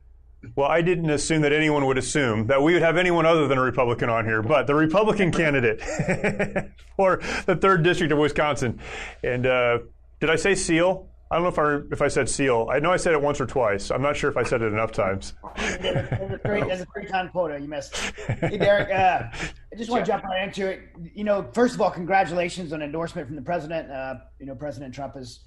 well, 0.55 0.69
I 0.69 0.81
didn't 0.81 1.09
assume 1.09 1.41
that 1.41 1.51
anyone 1.51 1.85
would 1.85 1.97
assume 1.97 2.47
that 2.47 2.61
we 2.61 2.73
would 2.73 2.81
have 2.81 2.95
anyone 2.95 3.25
other 3.25 3.47
than 3.47 3.57
a 3.57 3.61
Republican 3.61 4.09
on 4.09 4.23
here, 4.23 4.41
but 4.41 4.67
the 4.67 4.75
Republican 4.75 5.33
candidate 5.33 5.81
for 6.95 7.17
the 7.45 7.57
third 7.57 7.83
district 7.83 8.13
of 8.13 8.19
Wisconsin. 8.19 8.79
And 9.21 9.45
uh, 9.45 9.79
did 10.21 10.29
I 10.29 10.37
say 10.37 10.55
SEAL? 10.55 11.08
I 11.31 11.35
don't 11.35 11.43
know 11.43 11.49
if 11.49 11.59
I 11.59 11.93
if 11.93 12.01
I 12.01 12.07
said 12.07 12.27
seal. 12.27 12.67
I 12.71 12.79
know 12.79 12.91
I 12.91 12.97
said 12.97 13.13
it 13.13 13.21
once 13.21 13.39
or 13.39 13.45
twice. 13.45 13.91
I'm 13.91 14.01
not 14.01 14.17
sure 14.17 14.31
if 14.31 14.37
I 14.37 14.41
said 14.41 14.63
it 14.63 14.73
enough 14.73 14.91
times. 14.91 15.33
There's 15.57 16.81
a 16.81 16.87
three-time 16.91 17.29
quota. 17.29 17.59
You 17.59 17.67
missed. 17.67 17.95
Hey, 17.95 18.57
Derrick, 18.57 18.89
uh, 18.89 19.29
I 19.31 19.75
just 19.77 19.91
want 19.91 20.05
to 20.05 20.11
jump 20.11 20.23
right 20.23 20.43
into 20.43 20.67
it. 20.67 20.81
You 21.13 21.23
know, 21.23 21.47
first 21.53 21.75
of 21.75 21.81
all, 21.81 21.91
congratulations 21.91 22.73
on 22.73 22.81
endorsement 22.81 23.27
from 23.27 23.35
the 23.35 23.43
president. 23.43 23.91
Uh, 23.91 24.15
you 24.39 24.47
know, 24.47 24.55
President 24.55 24.93
Trump 24.93 25.15
is 25.17 25.41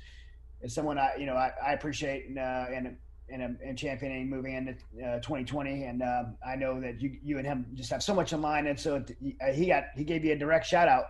is 0.60 0.72
someone 0.72 0.98
I 0.98 1.16
you 1.18 1.26
know 1.26 1.34
I, 1.34 1.50
I 1.64 1.72
appreciate 1.72 2.28
and, 2.28 2.38
uh, 2.38 2.66
and 2.72 2.96
and, 3.28 3.58
and 3.64 3.76
championing 3.76 4.30
moving 4.30 4.54
into 4.54 4.72
uh, 5.04 5.16
2020. 5.16 5.84
And 5.84 6.02
um, 6.02 6.36
I 6.46 6.54
know 6.54 6.80
that 6.80 7.00
you 7.00 7.16
you 7.24 7.38
and 7.38 7.46
him 7.46 7.66
just 7.74 7.90
have 7.90 8.04
so 8.04 8.14
much 8.14 8.32
in 8.32 8.40
line. 8.40 8.68
And 8.68 8.78
so 8.78 9.04
he 9.52 9.66
got 9.66 9.86
he 9.96 10.04
gave 10.04 10.24
you 10.24 10.32
a 10.32 10.36
direct 10.36 10.66
shout 10.66 10.86
out 10.86 11.06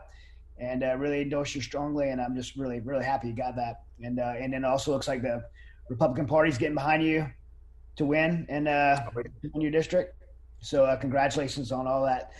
and 0.62 0.82
uh, 0.84 0.96
really 0.96 1.22
endorsed 1.22 1.54
you 1.54 1.60
strongly. 1.60 2.10
And 2.10 2.20
I'm 2.20 2.34
just 2.36 2.56
really 2.56 2.80
really 2.80 3.04
happy 3.04 3.28
you 3.28 3.34
got 3.34 3.56
that 3.56 3.82
and 4.02 4.18
uh, 4.18 4.34
and 4.38 4.52
then 4.52 4.64
also 4.64 4.92
looks 4.92 5.08
like 5.08 5.22
the 5.22 5.42
Republican 5.88 6.26
Party's 6.26 6.58
getting 6.58 6.74
behind 6.74 7.02
you 7.02 7.26
to 7.96 8.04
win 8.04 8.46
in, 8.48 8.66
uh, 8.66 9.10
in 9.54 9.60
your 9.60 9.70
district. 9.70 10.14
So 10.60 10.84
uh, 10.84 10.96
congratulations 10.96 11.72
on 11.72 11.86
all 11.86 12.04
that. 12.04 12.30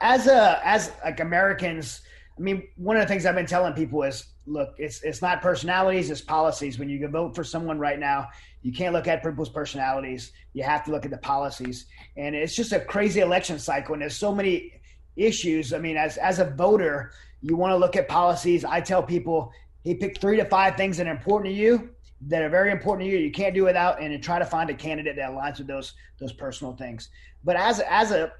As 0.00 0.26
a 0.26 0.60
as 0.66 0.92
like 1.04 1.20
Americans, 1.20 2.02
I 2.36 2.40
mean, 2.40 2.68
one 2.76 2.96
of 2.96 3.02
the 3.02 3.08
things 3.08 3.24
I've 3.24 3.36
been 3.36 3.46
telling 3.46 3.72
people 3.72 4.02
is, 4.02 4.26
look, 4.46 4.74
it's 4.78 5.02
it's 5.02 5.22
not 5.22 5.40
personalities, 5.40 6.10
it's 6.10 6.20
policies. 6.20 6.78
When 6.78 6.88
you 6.88 7.06
vote 7.08 7.34
for 7.34 7.44
someone 7.44 7.78
right 7.78 7.98
now, 7.98 8.28
you 8.62 8.72
can't 8.72 8.92
look 8.92 9.06
at 9.06 9.22
people's 9.22 9.48
personalities. 9.48 10.32
You 10.52 10.64
have 10.64 10.84
to 10.86 10.90
look 10.90 11.04
at 11.04 11.12
the 11.12 11.18
policies, 11.18 11.86
and 12.16 12.34
it's 12.34 12.56
just 12.56 12.72
a 12.72 12.80
crazy 12.80 13.20
election 13.20 13.58
cycle. 13.58 13.94
And 13.94 14.02
there's 14.02 14.16
so 14.16 14.34
many 14.34 14.72
issues. 15.16 15.72
I 15.72 15.78
mean, 15.78 15.96
as 15.96 16.16
as 16.16 16.40
a 16.40 16.44
voter, 16.44 17.12
you 17.42 17.56
want 17.56 17.72
to 17.72 17.76
look 17.76 17.96
at 17.96 18.08
policies. 18.08 18.64
I 18.64 18.80
tell 18.80 19.02
people 19.02 19.52
he 19.84 19.94
picked 19.94 20.20
three 20.20 20.36
to 20.36 20.44
five 20.44 20.76
things 20.76 20.96
that 20.96 21.06
are 21.06 21.10
important 21.10 21.54
to 21.54 21.58
you, 21.58 21.90
that 22.26 22.42
are 22.42 22.48
very 22.48 22.72
important 22.72 23.08
to 23.08 23.12
you. 23.12 23.18
You 23.18 23.30
can't 23.30 23.54
do 23.54 23.64
without, 23.64 24.00
and 24.02 24.22
try 24.22 24.38
to 24.38 24.44
find 24.44 24.70
a 24.70 24.74
candidate 24.74 25.16
that 25.16 25.30
aligns 25.30 25.58
with 25.58 25.66
those 25.66 25.94
those 26.18 26.32
personal 26.32 26.74
things. 26.74 27.10
But 27.44 27.56
as 27.56 27.80
as 27.80 28.10
a 28.10 28.32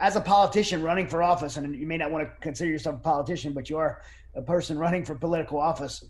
as 0.00 0.16
a 0.16 0.20
politician 0.20 0.82
running 0.82 1.06
for 1.06 1.22
office, 1.22 1.56
and 1.56 1.74
you 1.74 1.86
may 1.86 1.96
not 1.96 2.10
want 2.10 2.28
to 2.28 2.40
consider 2.40 2.70
yourself 2.70 2.96
a 2.96 2.98
politician, 2.98 3.52
but 3.52 3.70
you 3.70 3.78
are 3.78 4.02
a 4.34 4.42
person 4.42 4.76
running 4.76 5.04
for 5.04 5.14
political 5.14 5.60
office. 5.60 6.04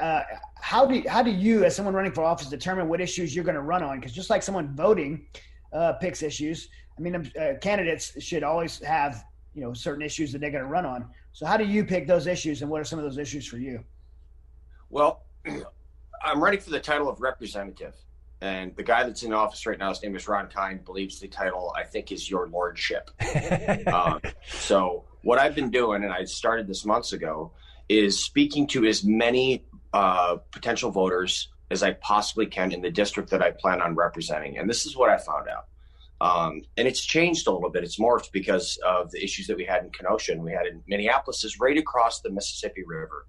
Uh, 0.00 0.22
how 0.58 0.86
do 0.86 1.02
how 1.06 1.22
do 1.22 1.30
you, 1.30 1.64
as 1.64 1.76
someone 1.76 1.94
running 1.94 2.12
for 2.12 2.24
office, 2.24 2.48
determine 2.48 2.88
what 2.88 3.00
issues 3.00 3.34
you're 3.34 3.44
going 3.44 3.54
to 3.54 3.60
run 3.60 3.82
on? 3.82 4.00
Because 4.00 4.12
just 4.12 4.30
like 4.30 4.42
someone 4.42 4.74
voting 4.74 5.26
uh, 5.74 5.92
picks 5.94 6.22
issues, 6.22 6.68
I 6.96 7.00
mean, 7.02 7.14
uh, 7.14 7.54
candidates 7.60 8.20
should 8.22 8.42
always 8.42 8.78
have 8.80 9.24
you 9.54 9.62
know 9.62 9.72
certain 9.72 10.02
issues 10.02 10.32
that 10.32 10.40
they're 10.40 10.50
going 10.50 10.64
to 10.64 10.70
run 10.70 10.86
on. 10.86 11.08
So 11.32 11.46
how 11.46 11.56
do 11.56 11.64
you 11.64 11.84
pick 11.84 12.06
those 12.06 12.26
issues, 12.26 12.62
and 12.62 12.70
what 12.70 12.80
are 12.80 12.84
some 12.84 12.98
of 12.98 13.04
those 13.04 13.18
issues 13.18 13.46
for 13.46 13.58
you? 13.58 13.84
Well, 14.90 15.22
I'm 16.24 16.42
running 16.42 16.60
for 16.60 16.70
the 16.70 16.80
title 16.80 17.08
of 17.08 17.20
representative. 17.20 17.94
And 18.40 18.74
the 18.74 18.82
guy 18.82 19.04
that's 19.04 19.22
in 19.22 19.32
office 19.32 19.66
right 19.66 19.78
now, 19.78 19.90
his 19.90 20.02
name 20.02 20.16
is 20.16 20.26
Ron 20.26 20.48
Kind, 20.48 20.84
believes 20.84 21.20
the 21.20 21.28
title, 21.28 21.72
I 21.76 21.84
think, 21.84 22.10
is 22.10 22.28
your 22.28 22.48
lordship. 22.48 23.08
uh, 23.86 24.18
so, 24.48 25.04
what 25.22 25.38
I've 25.38 25.54
been 25.54 25.70
doing, 25.70 26.02
and 26.02 26.12
I 26.12 26.24
started 26.24 26.66
this 26.66 26.84
months 26.84 27.12
ago, 27.12 27.52
is 27.88 28.24
speaking 28.24 28.66
to 28.68 28.84
as 28.84 29.04
many 29.04 29.64
uh, 29.92 30.38
potential 30.50 30.90
voters 30.90 31.52
as 31.70 31.84
I 31.84 31.92
possibly 31.92 32.46
can 32.46 32.72
in 32.72 32.82
the 32.82 32.90
district 32.90 33.30
that 33.30 33.42
I 33.42 33.52
plan 33.52 33.80
on 33.80 33.94
representing. 33.94 34.58
And 34.58 34.68
this 34.68 34.86
is 34.86 34.96
what 34.96 35.08
I 35.08 35.18
found 35.18 35.48
out. 35.48 35.66
Um, 36.22 36.62
and 36.76 36.86
it's 36.86 37.04
changed 37.04 37.48
a 37.48 37.50
little 37.50 37.68
bit. 37.68 37.82
It's 37.82 37.98
morphed 37.98 38.30
because 38.30 38.78
of 38.86 39.10
the 39.10 39.22
issues 39.22 39.48
that 39.48 39.56
we 39.56 39.64
had 39.64 39.82
in 39.82 39.90
Kenosha 39.90 40.30
and 40.30 40.42
we 40.42 40.52
had 40.52 40.66
in 40.66 40.80
Minneapolis 40.86 41.42
is 41.42 41.58
right 41.58 41.76
across 41.76 42.20
the 42.20 42.30
Mississippi 42.30 42.84
River 42.86 43.26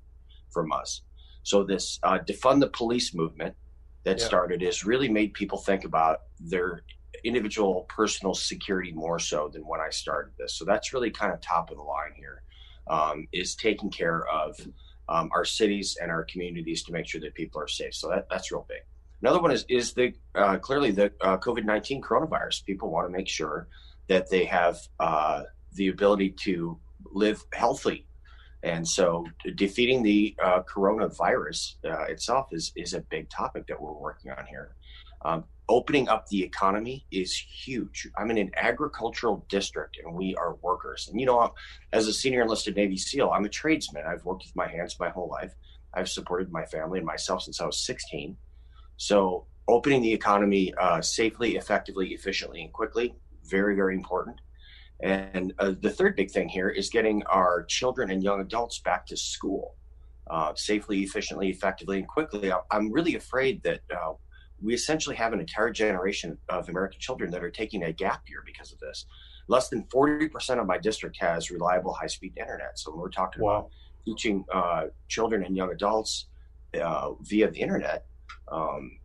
from 0.51 0.71
us. 0.71 1.01
So 1.41 1.63
this 1.63 1.99
uh, 2.03 2.19
defund 2.19 2.59
the 2.59 2.69
police 2.69 3.15
movement 3.15 3.55
that 4.03 4.19
yeah. 4.19 4.25
started 4.25 4.61
has 4.61 4.85
really 4.85 5.09
made 5.09 5.33
people 5.33 5.57
think 5.57 5.85
about 5.85 6.19
their 6.39 6.83
individual 7.23 7.87
personal 7.89 8.35
security 8.35 8.91
more 8.91 9.17
so 9.17 9.49
than 9.51 9.63
when 9.63 9.81
I 9.81 9.89
started 9.89 10.33
this. 10.37 10.53
So 10.53 10.63
that's 10.63 10.93
really 10.93 11.09
kind 11.09 11.33
of 11.33 11.41
top 11.41 11.71
of 11.71 11.77
the 11.77 11.83
line 11.83 12.13
here 12.15 12.43
um, 12.87 13.27
is 13.33 13.55
taking 13.55 13.89
care 13.89 14.27
of 14.27 14.55
um, 15.09 15.31
our 15.33 15.45
cities 15.45 15.97
and 15.99 16.11
our 16.11 16.25
communities 16.25 16.83
to 16.83 16.91
make 16.91 17.07
sure 17.07 17.21
that 17.21 17.33
people 17.33 17.59
are 17.59 17.67
safe. 17.67 17.95
So 17.95 18.07
that, 18.09 18.27
that's 18.29 18.51
real 18.51 18.67
big. 18.69 18.81
Another 19.23 19.41
one 19.41 19.51
is 19.51 19.65
is 19.69 19.93
the 19.93 20.13
uh, 20.35 20.57
clearly 20.57 20.91
the 20.91 21.05
uh, 21.21 21.37
COVID 21.37 21.63
nineteen 21.63 22.01
coronavirus. 22.01 22.65
People 22.65 22.91
want 22.91 23.07
to 23.07 23.11
make 23.17 23.29
sure 23.29 23.69
that 24.09 24.29
they 24.29 24.43
have 24.43 24.77
uh, 24.99 25.43
the 25.75 25.87
ability 25.87 26.31
to 26.41 26.77
live 27.13 27.41
healthy, 27.53 28.05
and 28.63 28.85
so 28.85 29.25
defeating 29.55 30.03
the 30.03 30.35
uh, 30.43 30.61
coronavirus 30.63 31.75
uh, 31.85 32.03
itself 32.09 32.49
is 32.51 32.73
is 32.75 32.93
a 32.93 32.99
big 32.99 33.29
topic 33.29 33.65
that 33.67 33.81
we're 33.81 33.93
working 33.93 34.29
on 34.29 34.45
here. 34.45 34.75
Um, 35.23 35.45
opening 35.69 36.09
up 36.09 36.27
the 36.27 36.43
economy 36.43 37.05
is 37.09 37.33
huge. 37.33 38.09
I'm 38.17 38.29
in 38.29 38.37
an 38.37 38.51
agricultural 38.57 39.45
district 39.47 39.97
and 40.03 40.13
we 40.13 40.35
are 40.35 40.55
workers. 40.55 41.07
And, 41.09 41.17
you 41.17 41.25
know, 41.25 41.53
as 41.93 42.07
a 42.07 42.13
senior 42.13 42.41
enlisted 42.41 42.75
Navy 42.75 42.97
SEAL, 42.97 43.31
I'm 43.31 43.45
a 43.45 43.49
tradesman. 43.49 44.03
I've 44.05 44.25
worked 44.25 44.43
with 44.43 44.53
my 44.53 44.67
hands 44.67 44.97
my 44.99 45.07
whole 45.07 45.29
life. 45.29 45.53
I've 45.93 46.09
supported 46.09 46.51
my 46.51 46.65
family 46.65 46.99
and 46.99 47.07
myself 47.07 47.43
since 47.43 47.61
I 47.61 47.65
was 47.65 47.85
16. 47.85 48.35
So, 48.97 49.45
opening 49.67 50.01
the 50.01 50.13
economy 50.13 50.73
uh, 50.79 51.01
safely, 51.01 51.55
effectively, 51.55 52.09
efficiently, 52.09 52.61
and 52.61 52.73
quickly, 52.73 53.15
very, 53.45 53.75
very 53.75 53.95
important. 53.95 54.39
And 55.01 55.53
uh, 55.59 55.73
the 55.81 55.89
third 55.89 56.15
big 56.15 56.31
thing 56.31 56.47
here 56.47 56.69
is 56.69 56.89
getting 56.89 57.23
our 57.23 57.63
children 57.63 58.11
and 58.11 58.23
young 58.23 58.41
adults 58.41 58.79
back 58.79 59.05
to 59.07 59.17
school 59.17 59.75
uh, 60.29 60.53
safely, 60.55 61.01
efficiently, 61.01 61.49
effectively, 61.49 61.99
and 61.99 62.07
quickly. 62.07 62.51
I'm 62.71 62.91
really 62.91 63.15
afraid 63.15 63.61
that 63.63 63.81
uh, 63.93 64.13
we 64.61 64.73
essentially 64.73 65.15
have 65.17 65.33
an 65.33 65.39
entire 65.39 65.71
generation 65.71 66.37
of 66.47 66.69
American 66.69 66.99
children 66.99 67.29
that 67.31 67.43
are 67.43 67.51
taking 67.51 67.83
a 67.83 67.91
gap 67.91 68.23
year 68.29 68.43
because 68.45 68.71
of 68.71 68.79
this. 68.79 69.05
Less 69.49 69.67
than 69.67 69.83
40% 69.93 70.59
of 70.59 70.65
my 70.65 70.77
district 70.77 71.17
has 71.19 71.51
reliable 71.51 71.93
high 71.93 72.07
speed 72.07 72.33
internet. 72.37 72.79
So 72.79 72.91
when 72.91 73.01
we're 73.01 73.09
talking 73.09 73.43
wow. 73.43 73.51
about 73.51 73.69
teaching 74.05 74.45
uh, 74.53 74.85
children 75.09 75.43
and 75.43 75.55
young 75.55 75.71
adults 75.71 76.27
uh, 76.81 77.11
via 77.21 77.51
the 77.51 77.59
internet, 77.59 78.05
um, 78.47 78.99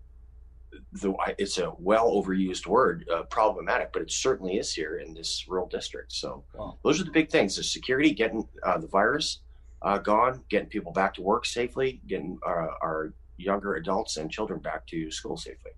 the, 0.92 1.14
it's 1.38 1.58
a 1.58 1.72
well 1.78 2.10
overused 2.10 2.66
word, 2.66 3.08
uh, 3.12 3.22
problematic, 3.24 3.92
but 3.92 4.02
it 4.02 4.10
certainly 4.10 4.58
is 4.58 4.72
here 4.72 4.98
in 4.98 5.14
this 5.14 5.46
rural 5.48 5.68
district. 5.68 6.12
So 6.12 6.44
wow. 6.54 6.78
those 6.84 7.00
are 7.00 7.04
the 7.04 7.10
big 7.10 7.30
things: 7.30 7.56
the 7.56 7.62
security, 7.62 8.12
getting 8.12 8.46
uh, 8.62 8.78
the 8.78 8.86
virus 8.86 9.40
uh, 9.82 9.98
gone, 9.98 10.42
getting 10.48 10.68
people 10.68 10.92
back 10.92 11.14
to 11.14 11.22
work 11.22 11.46
safely, 11.46 12.00
getting 12.06 12.38
uh, 12.46 12.68
our 12.82 13.12
younger 13.36 13.76
adults 13.76 14.16
and 14.16 14.30
children 14.30 14.60
back 14.60 14.86
to 14.88 15.10
school 15.10 15.36
safely. 15.36 15.72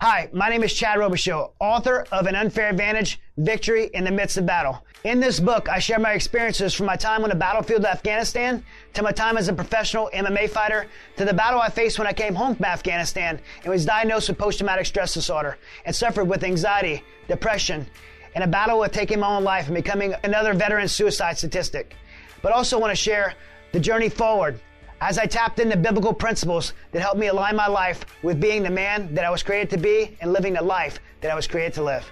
Hi, 0.00 0.28
my 0.32 0.48
name 0.48 0.64
is 0.64 0.74
Chad 0.74 0.98
Robichaux, 0.98 1.52
author 1.60 2.04
of 2.10 2.26
An 2.26 2.34
Unfair 2.34 2.68
Advantage 2.68 3.20
Victory 3.38 3.90
in 3.94 4.02
the 4.02 4.10
Midst 4.10 4.36
of 4.36 4.44
Battle. 4.44 4.84
In 5.04 5.20
this 5.20 5.38
book, 5.38 5.68
I 5.68 5.78
share 5.78 6.00
my 6.00 6.12
experiences 6.12 6.74
from 6.74 6.86
my 6.86 6.96
time 6.96 7.22
on 7.22 7.30
the 7.30 7.36
battlefield 7.36 7.82
of 7.82 7.86
Afghanistan 7.86 8.64
to 8.94 9.02
my 9.02 9.12
time 9.12 9.36
as 9.36 9.46
a 9.46 9.52
professional 9.52 10.10
MMA 10.12 10.50
fighter 10.50 10.86
to 11.16 11.24
the 11.24 11.32
battle 11.32 11.60
I 11.60 11.70
faced 11.70 11.98
when 11.98 12.08
I 12.08 12.12
came 12.12 12.34
home 12.34 12.56
from 12.56 12.64
Afghanistan 12.64 13.40
and 13.62 13.72
was 13.72 13.86
diagnosed 13.86 14.28
with 14.28 14.36
post 14.36 14.58
traumatic 14.58 14.86
stress 14.86 15.14
disorder 15.14 15.58
and 15.86 15.94
suffered 15.94 16.24
with 16.24 16.42
anxiety, 16.42 17.04
depression, 17.28 17.86
and 18.34 18.42
a 18.42 18.48
battle 18.48 18.80
with 18.80 18.90
taking 18.90 19.20
my 19.20 19.28
own 19.28 19.44
life 19.44 19.66
and 19.66 19.76
becoming 19.76 20.14
another 20.24 20.54
veteran 20.54 20.88
suicide 20.88 21.38
statistic. 21.38 21.94
But 22.42 22.52
also 22.52 22.80
want 22.80 22.90
to 22.90 22.96
share 22.96 23.34
the 23.72 23.80
journey 23.80 24.08
forward 24.08 24.60
as 25.04 25.18
I 25.18 25.26
tapped 25.26 25.60
into 25.60 25.76
biblical 25.76 26.14
principles 26.14 26.72
that 26.92 27.02
helped 27.02 27.18
me 27.18 27.26
align 27.26 27.54
my 27.56 27.66
life 27.66 28.06
with 28.22 28.40
being 28.40 28.62
the 28.62 28.70
man 28.70 29.14
that 29.14 29.26
I 29.26 29.30
was 29.30 29.42
created 29.42 29.68
to 29.70 29.76
be 29.76 30.16
and 30.22 30.32
living 30.32 30.54
the 30.54 30.62
life 30.62 30.98
that 31.20 31.30
I 31.30 31.34
was 31.34 31.46
created 31.46 31.74
to 31.74 31.82
live. 31.82 32.10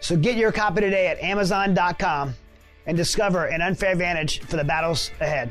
So 0.00 0.14
get 0.14 0.36
your 0.36 0.52
copy 0.52 0.82
today 0.82 1.06
at 1.06 1.18
Amazon.com 1.20 2.34
and 2.86 2.96
discover 2.98 3.46
an 3.46 3.62
unfair 3.62 3.92
advantage 3.92 4.40
for 4.40 4.56
the 4.56 4.64
battles 4.64 5.10
ahead. 5.22 5.50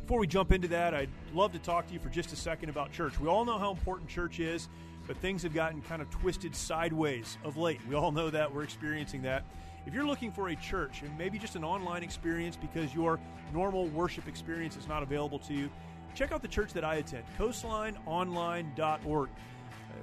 Before 0.00 0.18
we 0.18 0.26
jump 0.26 0.52
into 0.52 0.68
that, 0.68 0.94
I'd 0.94 1.10
love 1.34 1.52
to 1.52 1.58
talk 1.58 1.86
to 1.88 1.92
you 1.92 2.00
for 2.00 2.08
just 2.08 2.32
a 2.32 2.36
second 2.36 2.70
about 2.70 2.92
church. 2.92 3.20
We 3.20 3.28
all 3.28 3.44
know 3.44 3.58
how 3.58 3.72
important 3.72 4.08
church 4.08 4.40
is, 4.40 4.70
but 5.06 5.18
things 5.18 5.42
have 5.42 5.52
gotten 5.52 5.82
kind 5.82 6.00
of 6.00 6.08
twisted 6.08 6.56
sideways 6.56 7.36
of 7.44 7.58
late. 7.58 7.80
We 7.86 7.94
all 7.94 8.10
know 8.10 8.30
that. 8.30 8.54
We're 8.54 8.64
experiencing 8.64 9.20
that. 9.22 9.44
If 9.86 9.94
you're 9.94 10.06
looking 10.06 10.30
for 10.30 10.48
a 10.48 10.56
church 10.56 11.00
and 11.02 11.16
maybe 11.16 11.38
just 11.38 11.56
an 11.56 11.64
online 11.64 12.02
experience 12.02 12.56
because 12.56 12.94
your 12.94 13.18
normal 13.52 13.86
worship 13.88 14.28
experience 14.28 14.76
is 14.76 14.86
not 14.86 15.02
available 15.02 15.38
to 15.40 15.54
you, 15.54 15.70
check 16.14 16.32
out 16.32 16.42
the 16.42 16.48
church 16.48 16.72
that 16.74 16.84
I 16.84 16.96
attend, 16.96 17.24
coastlineonline.org. 17.38 19.28
Uh, 19.28 19.32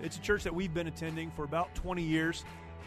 it's 0.02 0.18
a 0.18 0.22
church 0.22 0.44
that 0.44 0.54
we've 0.54 0.74
been 0.74 0.88
attending 0.88 1.30
for 1.32 1.44
about 1.44 1.74
20 1.76 2.02
years. 2.02 2.44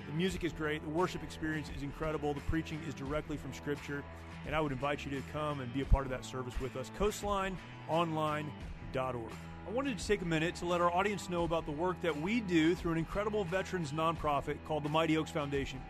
The 0.06 0.12
music 0.12 0.42
is 0.42 0.52
great, 0.52 0.82
the 0.82 0.90
worship 0.90 1.23
experience 1.23 1.70
is 1.76 1.85
incredible, 1.85 2.35
the 2.35 2.40
preaching 2.40 2.80
is 2.88 2.94
directly 2.94 3.37
from 3.37 3.54
Scripture, 3.54 4.02
and 4.47 4.56
I 4.56 4.61
would 4.61 4.73
invite 4.73 5.04
you 5.04 5.11
to 5.12 5.23
come 5.32 5.61
and 5.61 5.73
be 5.73 5.82
a 5.82 5.87
part 5.87 6.04
of 6.04 6.11
that 6.11 6.25
service 6.25 6.59
with 6.61 6.76
us. 6.76 6.90
Coastlineonline.org. 6.99 9.32
I 9.68 9.73
wanted 9.73 9.97
to 9.97 10.06
take 10.06 10.23
a 10.23 10.25
minute 10.25 10.56
to 10.56 10.66
let 10.66 10.80
our 10.80 10.92
audience 10.92 11.30
know 11.30 11.44
about 11.44 11.66
the 11.66 11.73
work 11.73 12.00
that 12.02 12.20
we 12.20 12.40
do 12.40 12.75
through 12.75 12.90
an 12.92 12.99
incredible 12.99 13.44
veterans 13.44 13.92
nonprofit 13.92 14.56
called 14.66 14.82
the 14.82 14.88
Mighty 14.88 15.16
Oaks 15.16 15.30
Foundation. 15.30 15.80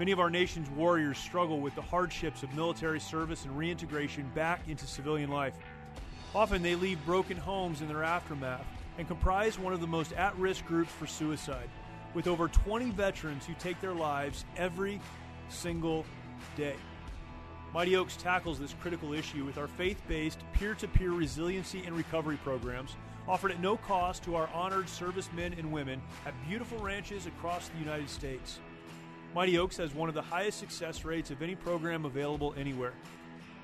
Many 0.00 0.12
of 0.12 0.18
our 0.18 0.30
nation's 0.30 0.70
warriors 0.70 1.18
struggle 1.18 1.60
with 1.60 1.74
the 1.74 1.82
hardships 1.82 2.42
of 2.42 2.54
military 2.54 2.98
service 2.98 3.44
and 3.44 3.54
reintegration 3.58 4.30
back 4.34 4.62
into 4.66 4.86
civilian 4.86 5.28
life. 5.28 5.52
Often 6.34 6.62
they 6.62 6.74
leave 6.74 7.04
broken 7.04 7.36
homes 7.36 7.82
in 7.82 7.86
their 7.86 8.02
aftermath 8.02 8.64
and 8.96 9.06
comprise 9.06 9.58
one 9.58 9.74
of 9.74 9.82
the 9.82 9.86
most 9.86 10.14
at 10.14 10.34
risk 10.38 10.64
groups 10.64 10.90
for 10.90 11.06
suicide, 11.06 11.68
with 12.14 12.26
over 12.26 12.48
20 12.48 12.92
veterans 12.92 13.44
who 13.44 13.52
take 13.58 13.78
their 13.82 13.92
lives 13.92 14.46
every 14.56 15.02
single 15.50 16.06
day. 16.56 16.76
Mighty 17.74 17.94
Oaks 17.94 18.16
tackles 18.16 18.58
this 18.58 18.74
critical 18.80 19.12
issue 19.12 19.44
with 19.44 19.58
our 19.58 19.68
faith 19.68 20.00
based 20.08 20.38
peer 20.54 20.72
to 20.76 20.88
peer 20.88 21.10
resiliency 21.10 21.82
and 21.84 21.94
recovery 21.94 22.38
programs 22.42 22.96
offered 23.28 23.50
at 23.50 23.60
no 23.60 23.76
cost 23.76 24.22
to 24.22 24.34
our 24.34 24.48
honored 24.54 24.88
servicemen 24.88 25.54
and 25.58 25.70
women 25.70 26.00
at 26.24 26.32
beautiful 26.48 26.78
ranches 26.78 27.26
across 27.26 27.68
the 27.68 27.78
United 27.78 28.08
States. 28.08 28.60
Mighty 29.32 29.58
Oaks 29.58 29.76
has 29.76 29.94
one 29.94 30.08
of 30.08 30.14
the 30.16 30.22
highest 30.22 30.58
success 30.58 31.04
rates 31.04 31.30
of 31.30 31.40
any 31.40 31.54
program 31.54 32.04
available 32.04 32.52
anywhere. 32.56 32.92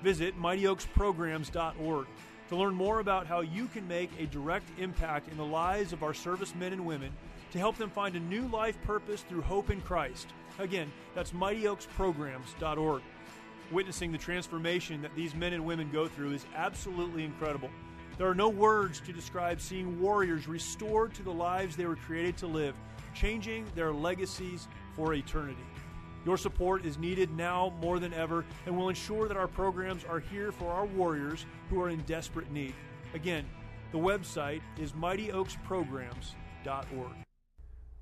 Visit 0.02 0.38
mightyoaksprograms.org 0.38 2.06
to 2.48 2.56
learn 2.56 2.74
more 2.74 3.00
about 3.00 3.26
how 3.26 3.40
you 3.40 3.66
can 3.66 3.86
make 3.88 4.10
a 4.20 4.26
direct 4.26 4.68
impact 4.78 5.28
in 5.28 5.36
the 5.36 5.44
lives 5.44 5.92
of 5.92 6.04
our 6.04 6.14
servicemen 6.14 6.72
and 6.72 6.86
women 6.86 7.12
to 7.50 7.58
help 7.58 7.76
them 7.76 7.90
find 7.90 8.14
a 8.14 8.20
new 8.20 8.46
life 8.48 8.80
purpose 8.82 9.22
through 9.22 9.42
hope 9.42 9.70
in 9.70 9.80
Christ. 9.80 10.28
Again, 10.60 10.92
that's 11.16 11.32
mightyoaksprograms.org. 11.32 13.02
Witnessing 13.72 14.12
the 14.12 14.18
transformation 14.18 15.02
that 15.02 15.16
these 15.16 15.34
men 15.34 15.52
and 15.52 15.64
women 15.64 15.90
go 15.92 16.06
through 16.06 16.32
is 16.32 16.46
absolutely 16.54 17.24
incredible. 17.24 17.70
There 18.18 18.28
are 18.28 18.34
no 18.36 18.48
words 18.48 19.00
to 19.00 19.12
describe 19.12 19.60
seeing 19.60 20.00
warriors 20.00 20.46
restored 20.46 21.12
to 21.14 21.24
the 21.24 21.32
lives 21.32 21.74
they 21.74 21.86
were 21.86 21.96
created 21.96 22.36
to 22.38 22.46
live, 22.46 22.76
changing 23.14 23.66
their 23.74 23.92
legacies 23.92 24.68
for 24.96 25.14
eternity. 25.14 25.62
Your 26.24 26.36
support 26.36 26.84
is 26.84 26.98
needed 26.98 27.30
now 27.36 27.72
more 27.80 28.00
than 28.00 28.12
ever 28.12 28.44
and 28.64 28.76
will 28.76 28.88
ensure 28.88 29.28
that 29.28 29.36
our 29.36 29.46
programs 29.46 30.04
are 30.04 30.18
here 30.18 30.50
for 30.50 30.72
our 30.72 30.86
warriors 30.86 31.46
who 31.70 31.80
are 31.80 31.90
in 31.90 32.00
desperate 32.00 32.50
need. 32.50 32.74
Again, 33.14 33.44
the 33.92 33.98
website 33.98 34.62
is 34.76 34.90
mightyoaksprograms.org. 34.92 37.12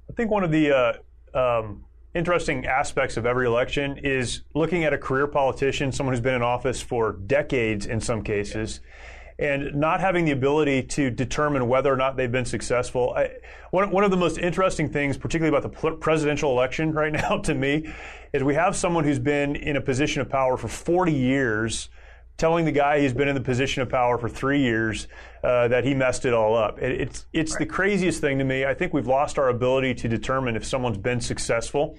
I 0.09 0.13
think 0.17 0.31
one 0.31 0.43
of 0.43 0.51
the 0.51 0.73
uh, 0.73 0.95
um, 1.39 1.85
interesting 2.15 2.65
aspects 2.65 3.19
of 3.19 3.27
every 3.27 3.47
election 3.47 3.99
is 3.99 4.41
looking 4.55 4.85
at 4.85 4.95
a 4.95 4.99
career 4.99 5.27
politician, 5.27 5.93
someone 5.93 6.15
who's 6.15 6.23
been 6.23 6.35
in 6.35 6.43
office 6.43 6.81
for 6.81 7.19
decades 7.27 7.85
in 7.85 8.01
some 8.01 8.23
cases. 8.23 8.81
Yeah 8.83 8.91
and 9.39 9.75
not 9.75 10.01
having 10.01 10.25
the 10.25 10.31
ability 10.31 10.83
to 10.83 11.11
determine 11.11 11.69
whether 11.69 11.93
or 11.93 11.97
not 11.97 12.17
they've 12.17 12.31
been 12.31 12.45
successful. 12.45 13.15
I, 13.17 13.31
one, 13.71 13.91
one 13.91 14.05
of 14.05 14.11
the 14.11 14.17
most 14.17 14.39
interesting 14.39 14.89
things, 14.91 15.19
particularly 15.19 15.57
about 15.57 15.71
the 15.71 15.91
presidential 15.97 16.51
election 16.53 16.93
right 16.95 17.13
now 17.13 17.39
to 17.39 17.55
me, 17.55 17.93
is 18.33 18.43
we 18.43 18.55
have 18.55 18.77
someone 18.77 19.05
who's 19.05 19.19
been 19.19 19.57
in 19.57 19.77
a 19.77 19.81
position 19.81 20.23
of 20.23 20.29
power 20.29 20.57
for 20.57 20.69
40 20.69 21.13
years 21.13 21.89
telling 22.37 22.65
the 22.65 22.73
guy 22.73 23.01
who's 23.01 23.13
been 23.13 23.29
in 23.29 23.35
the 23.35 23.41
position 23.41 23.83
of 23.83 23.89
power 23.89 24.19
for 24.19 24.29
three 24.29 24.61
years 24.61 25.07
uh, 25.43 25.69
that 25.69 25.85
he 25.85 25.95
messed 25.95 26.25
it 26.25 26.35
all 26.35 26.57
up. 26.57 26.81
It, 26.81 27.01
it's 27.01 27.27
it's 27.33 27.53
right. 27.53 27.61
the 27.61 27.67
craziest 27.67 28.21
thing 28.21 28.39
to 28.39 28.45
me. 28.45 28.65
I 28.65 28.75
think 28.75 28.93
we've 28.93 29.07
lost 29.07 29.39
our 29.39 29.49
ability 29.49 29.95
to 29.95 30.09
determine 30.09 30.57
if 30.57 30.65
someone's 30.65 30.99
been 30.99 31.21
successful. 31.21 31.99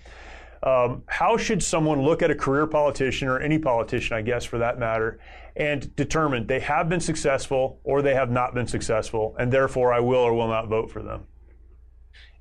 Um, 0.65 1.03
how 1.05 1.37
should 1.37 1.61
someone 1.61 2.01
look 2.01 2.23
at 2.23 2.31
a 2.31 2.35
career 2.35 2.65
politician 2.65 3.27
or 3.27 3.39
any 3.39 3.59
politician, 3.59 4.17
I 4.17 4.21
guess, 4.23 4.43
for 4.43 4.57
that 4.57 4.79
matter, 4.79 5.19
and 5.55 5.95
determine 5.95 6.47
they 6.47 6.59
have 6.59 6.89
been 6.89 6.99
successful 6.99 7.79
or 7.83 8.01
they 8.01 8.15
have 8.15 8.31
not 8.31 8.55
been 8.55 8.67
successful, 8.67 9.35
and 9.37 9.51
therefore 9.51 9.93
I 9.93 9.99
will 9.99 10.19
or 10.19 10.33
will 10.33 10.47
not 10.47 10.67
vote 10.67 10.89
for 10.89 11.03
them? 11.03 11.25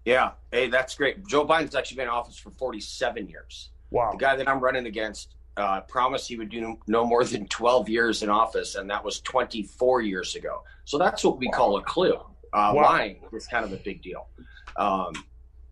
Yeah, 0.06 0.32
hey, 0.52 0.68
that's 0.68 0.94
great. 0.94 1.26
Joe 1.26 1.46
Biden's 1.46 1.74
actually 1.74 1.96
been 1.96 2.06
in 2.06 2.10
office 2.10 2.36
for 2.36 2.50
47 2.50 3.28
years. 3.28 3.70
Wow. 3.90 4.12
The 4.12 4.18
guy 4.18 4.36
that 4.36 4.48
I'm 4.48 4.60
running 4.60 4.86
against 4.86 5.34
uh, 5.56 5.82
promised 5.82 6.28
he 6.28 6.36
would 6.36 6.48
do 6.48 6.78
no 6.86 7.04
more 7.04 7.24
than 7.24 7.46
12 7.46 7.88
years 7.88 8.22
in 8.22 8.30
office, 8.30 8.74
and 8.74 8.88
that 8.90 9.04
was 9.04 9.20
24 9.20 10.02
years 10.02 10.34
ago. 10.34 10.62
So 10.84 10.98
that's 10.98 11.22
what 11.24 11.38
we 11.38 11.46
wow. 11.48 11.58
call 11.58 11.76
a 11.76 11.82
clue. 11.82 12.14
Uh, 12.52 12.72
wow. 12.74 12.82
Lying 12.82 13.20
is 13.32 13.46
kind 13.46 13.64
of 13.64 13.72
a 13.72 13.76
big 13.76 14.02
deal. 14.02 14.28
Um, 14.76 15.12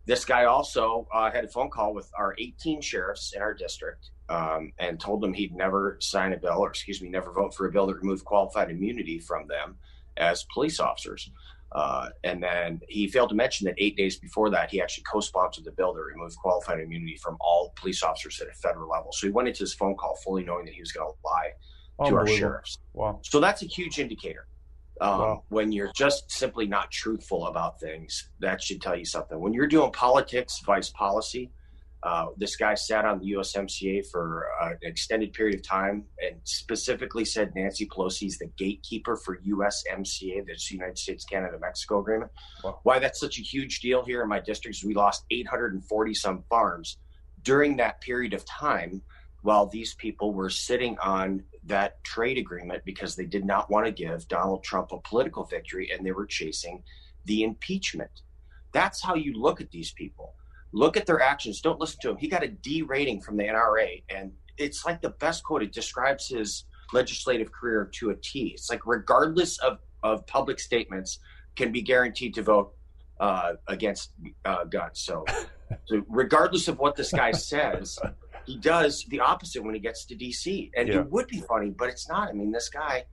this 0.06 0.24
guy 0.24 0.44
also 0.44 1.06
uh, 1.12 1.30
had 1.30 1.44
a 1.44 1.48
phone 1.48 1.70
call 1.70 1.94
with 1.94 2.10
our 2.18 2.34
18 2.38 2.80
sheriffs 2.80 3.32
in 3.34 3.42
our 3.42 3.54
district 3.54 4.10
um, 4.28 4.72
and 4.78 4.98
told 4.98 5.20
them 5.20 5.32
he'd 5.32 5.54
never 5.54 5.96
sign 6.00 6.32
a 6.32 6.36
bill, 6.36 6.58
or 6.58 6.68
excuse 6.68 7.00
me, 7.00 7.08
never 7.08 7.32
vote 7.32 7.54
for 7.54 7.66
a 7.66 7.72
bill 7.72 7.86
that 7.86 7.96
removed 7.96 8.24
qualified 8.24 8.70
immunity 8.70 9.18
from 9.18 9.46
them 9.46 9.76
as 10.16 10.44
police 10.52 10.80
officers. 10.80 11.30
Uh, 11.72 12.08
and 12.24 12.42
then 12.42 12.80
he 12.88 13.08
failed 13.08 13.30
to 13.30 13.34
mention 13.34 13.64
that 13.64 13.74
eight 13.78 13.96
days 13.96 14.16
before 14.16 14.50
that, 14.50 14.70
he 14.70 14.80
actually 14.80 15.04
co-sponsored 15.10 15.64
the 15.64 15.72
bill 15.72 15.94
that 15.94 16.02
removed 16.02 16.36
qualified 16.36 16.80
immunity 16.80 17.16
from 17.16 17.36
all 17.40 17.72
police 17.76 18.02
officers 18.02 18.40
at 18.40 18.48
a 18.48 18.52
federal 18.52 18.90
level. 18.90 19.10
So 19.12 19.26
he 19.26 19.32
went 19.32 19.48
into 19.48 19.60
his 19.60 19.72
phone 19.72 19.96
call 19.96 20.16
fully 20.16 20.44
knowing 20.44 20.66
that 20.66 20.74
he 20.74 20.80
was 20.80 20.92
going 20.92 21.08
to 21.08 21.16
lie 21.24 22.08
to 22.08 22.16
our 22.16 22.26
sheriffs. 22.26 22.78
Wow. 22.92 23.20
So 23.22 23.40
that's 23.40 23.62
a 23.62 23.66
huge 23.66 23.98
indicator. 23.98 24.46
Um, 25.00 25.20
wow. 25.20 25.42
When 25.48 25.72
you're 25.72 25.92
just 25.96 26.30
simply 26.30 26.66
not 26.66 26.90
truthful 26.90 27.46
about 27.46 27.80
things, 27.80 28.30
that 28.40 28.62
should 28.62 28.80
tell 28.80 28.96
you 28.96 29.04
something. 29.04 29.38
When 29.40 29.52
you're 29.52 29.66
doing 29.66 29.90
politics, 29.92 30.60
vice 30.64 30.90
policy, 30.90 31.50
uh, 32.02 32.26
this 32.36 32.56
guy 32.56 32.74
sat 32.74 33.04
on 33.04 33.20
the 33.20 33.32
USMCA 33.32 34.04
for 34.10 34.48
uh, 34.60 34.70
an 34.70 34.78
extended 34.82 35.32
period 35.32 35.54
of 35.54 35.62
time 35.62 36.04
and 36.20 36.36
specifically 36.42 37.24
said 37.24 37.52
Nancy 37.54 37.86
Pelosi 37.86 38.26
is 38.26 38.38
the 38.38 38.50
gatekeeper 38.58 39.16
for 39.16 39.38
USMCA, 39.38 40.44
the 40.44 40.56
United 40.70 40.98
States 40.98 41.24
Canada 41.24 41.58
Mexico 41.60 42.00
agreement. 42.00 42.32
Wow. 42.64 42.80
Why 42.82 42.98
that's 42.98 43.20
such 43.20 43.38
a 43.38 43.42
huge 43.42 43.80
deal 43.80 44.04
here 44.04 44.22
in 44.22 44.28
my 44.28 44.40
district 44.40 44.76
is 44.76 44.84
we 44.84 44.94
lost 44.94 45.24
840 45.30 46.14
some 46.14 46.42
farms 46.50 46.98
during 47.44 47.76
that 47.76 48.00
period 48.00 48.34
of 48.34 48.44
time 48.46 49.02
while 49.42 49.66
these 49.66 49.94
people 49.94 50.32
were 50.32 50.50
sitting 50.50 50.96
on 50.98 51.42
that 51.64 52.02
trade 52.04 52.38
agreement 52.38 52.84
because 52.84 53.14
they 53.14 53.26
did 53.26 53.44
not 53.44 53.70
want 53.70 53.86
to 53.86 53.92
give 53.92 54.26
Donald 54.28 54.64
Trump 54.64 54.92
a 54.92 54.98
political 54.98 55.44
victory 55.44 55.90
and 55.92 56.04
they 56.04 56.12
were 56.12 56.26
chasing 56.26 56.82
the 57.24 57.42
impeachment. 57.42 58.10
That's 58.72 59.02
how 59.02 59.14
you 59.14 59.34
look 59.34 59.60
at 59.60 59.70
these 59.70 59.92
people. 59.92 60.34
Look 60.72 60.96
at 60.96 61.06
their 61.06 61.20
actions. 61.20 61.60
Don't 61.60 61.78
listen 61.78 61.98
to 62.02 62.10
him. 62.10 62.16
He 62.16 62.28
got 62.28 62.42
a 62.42 62.48
D 62.48 62.82
rating 62.82 63.20
from 63.20 63.36
the 63.36 63.44
NRA, 63.44 64.02
and 64.08 64.32
it's 64.56 64.86
like 64.86 65.02
the 65.02 65.10
best 65.10 65.44
quote. 65.44 65.62
It 65.62 65.72
describes 65.72 66.28
his 66.28 66.64
legislative 66.94 67.52
career 67.52 67.90
to 67.96 68.10
a 68.10 68.16
T. 68.16 68.52
It's 68.54 68.70
like 68.70 68.86
regardless 68.86 69.58
of 69.58 69.78
of 70.02 70.26
public 70.26 70.58
statements, 70.58 71.20
can 71.56 71.70
be 71.70 71.82
guaranteed 71.82 72.34
to 72.34 72.42
vote 72.42 72.74
uh, 73.20 73.52
against 73.68 74.12
uh, 74.44 74.64
guns. 74.64 75.00
So, 75.00 75.24
so 75.84 76.02
regardless 76.08 76.68
of 76.68 76.78
what 76.78 76.96
this 76.96 77.12
guy 77.12 77.32
says, 77.32 77.98
he 78.46 78.56
does 78.56 79.04
the 79.08 79.20
opposite 79.20 79.62
when 79.62 79.74
he 79.74 79.80
gets 79.80 80.04
to 80.06 80.16
DC. 80.16 80.70
And 80.76 80.88
yeah. 80.88 81.00
it 81.00 81.10
would 81.10 81.26
be 81.28 81.40
funny, 81.40 81.70
but 81.70 81.88
it's 81.88 82.08
not. 82.08 82.28
I 82.28 82.32
mean, 82.32 82.50
this 82.50 82.68
guy, 82.68 83.04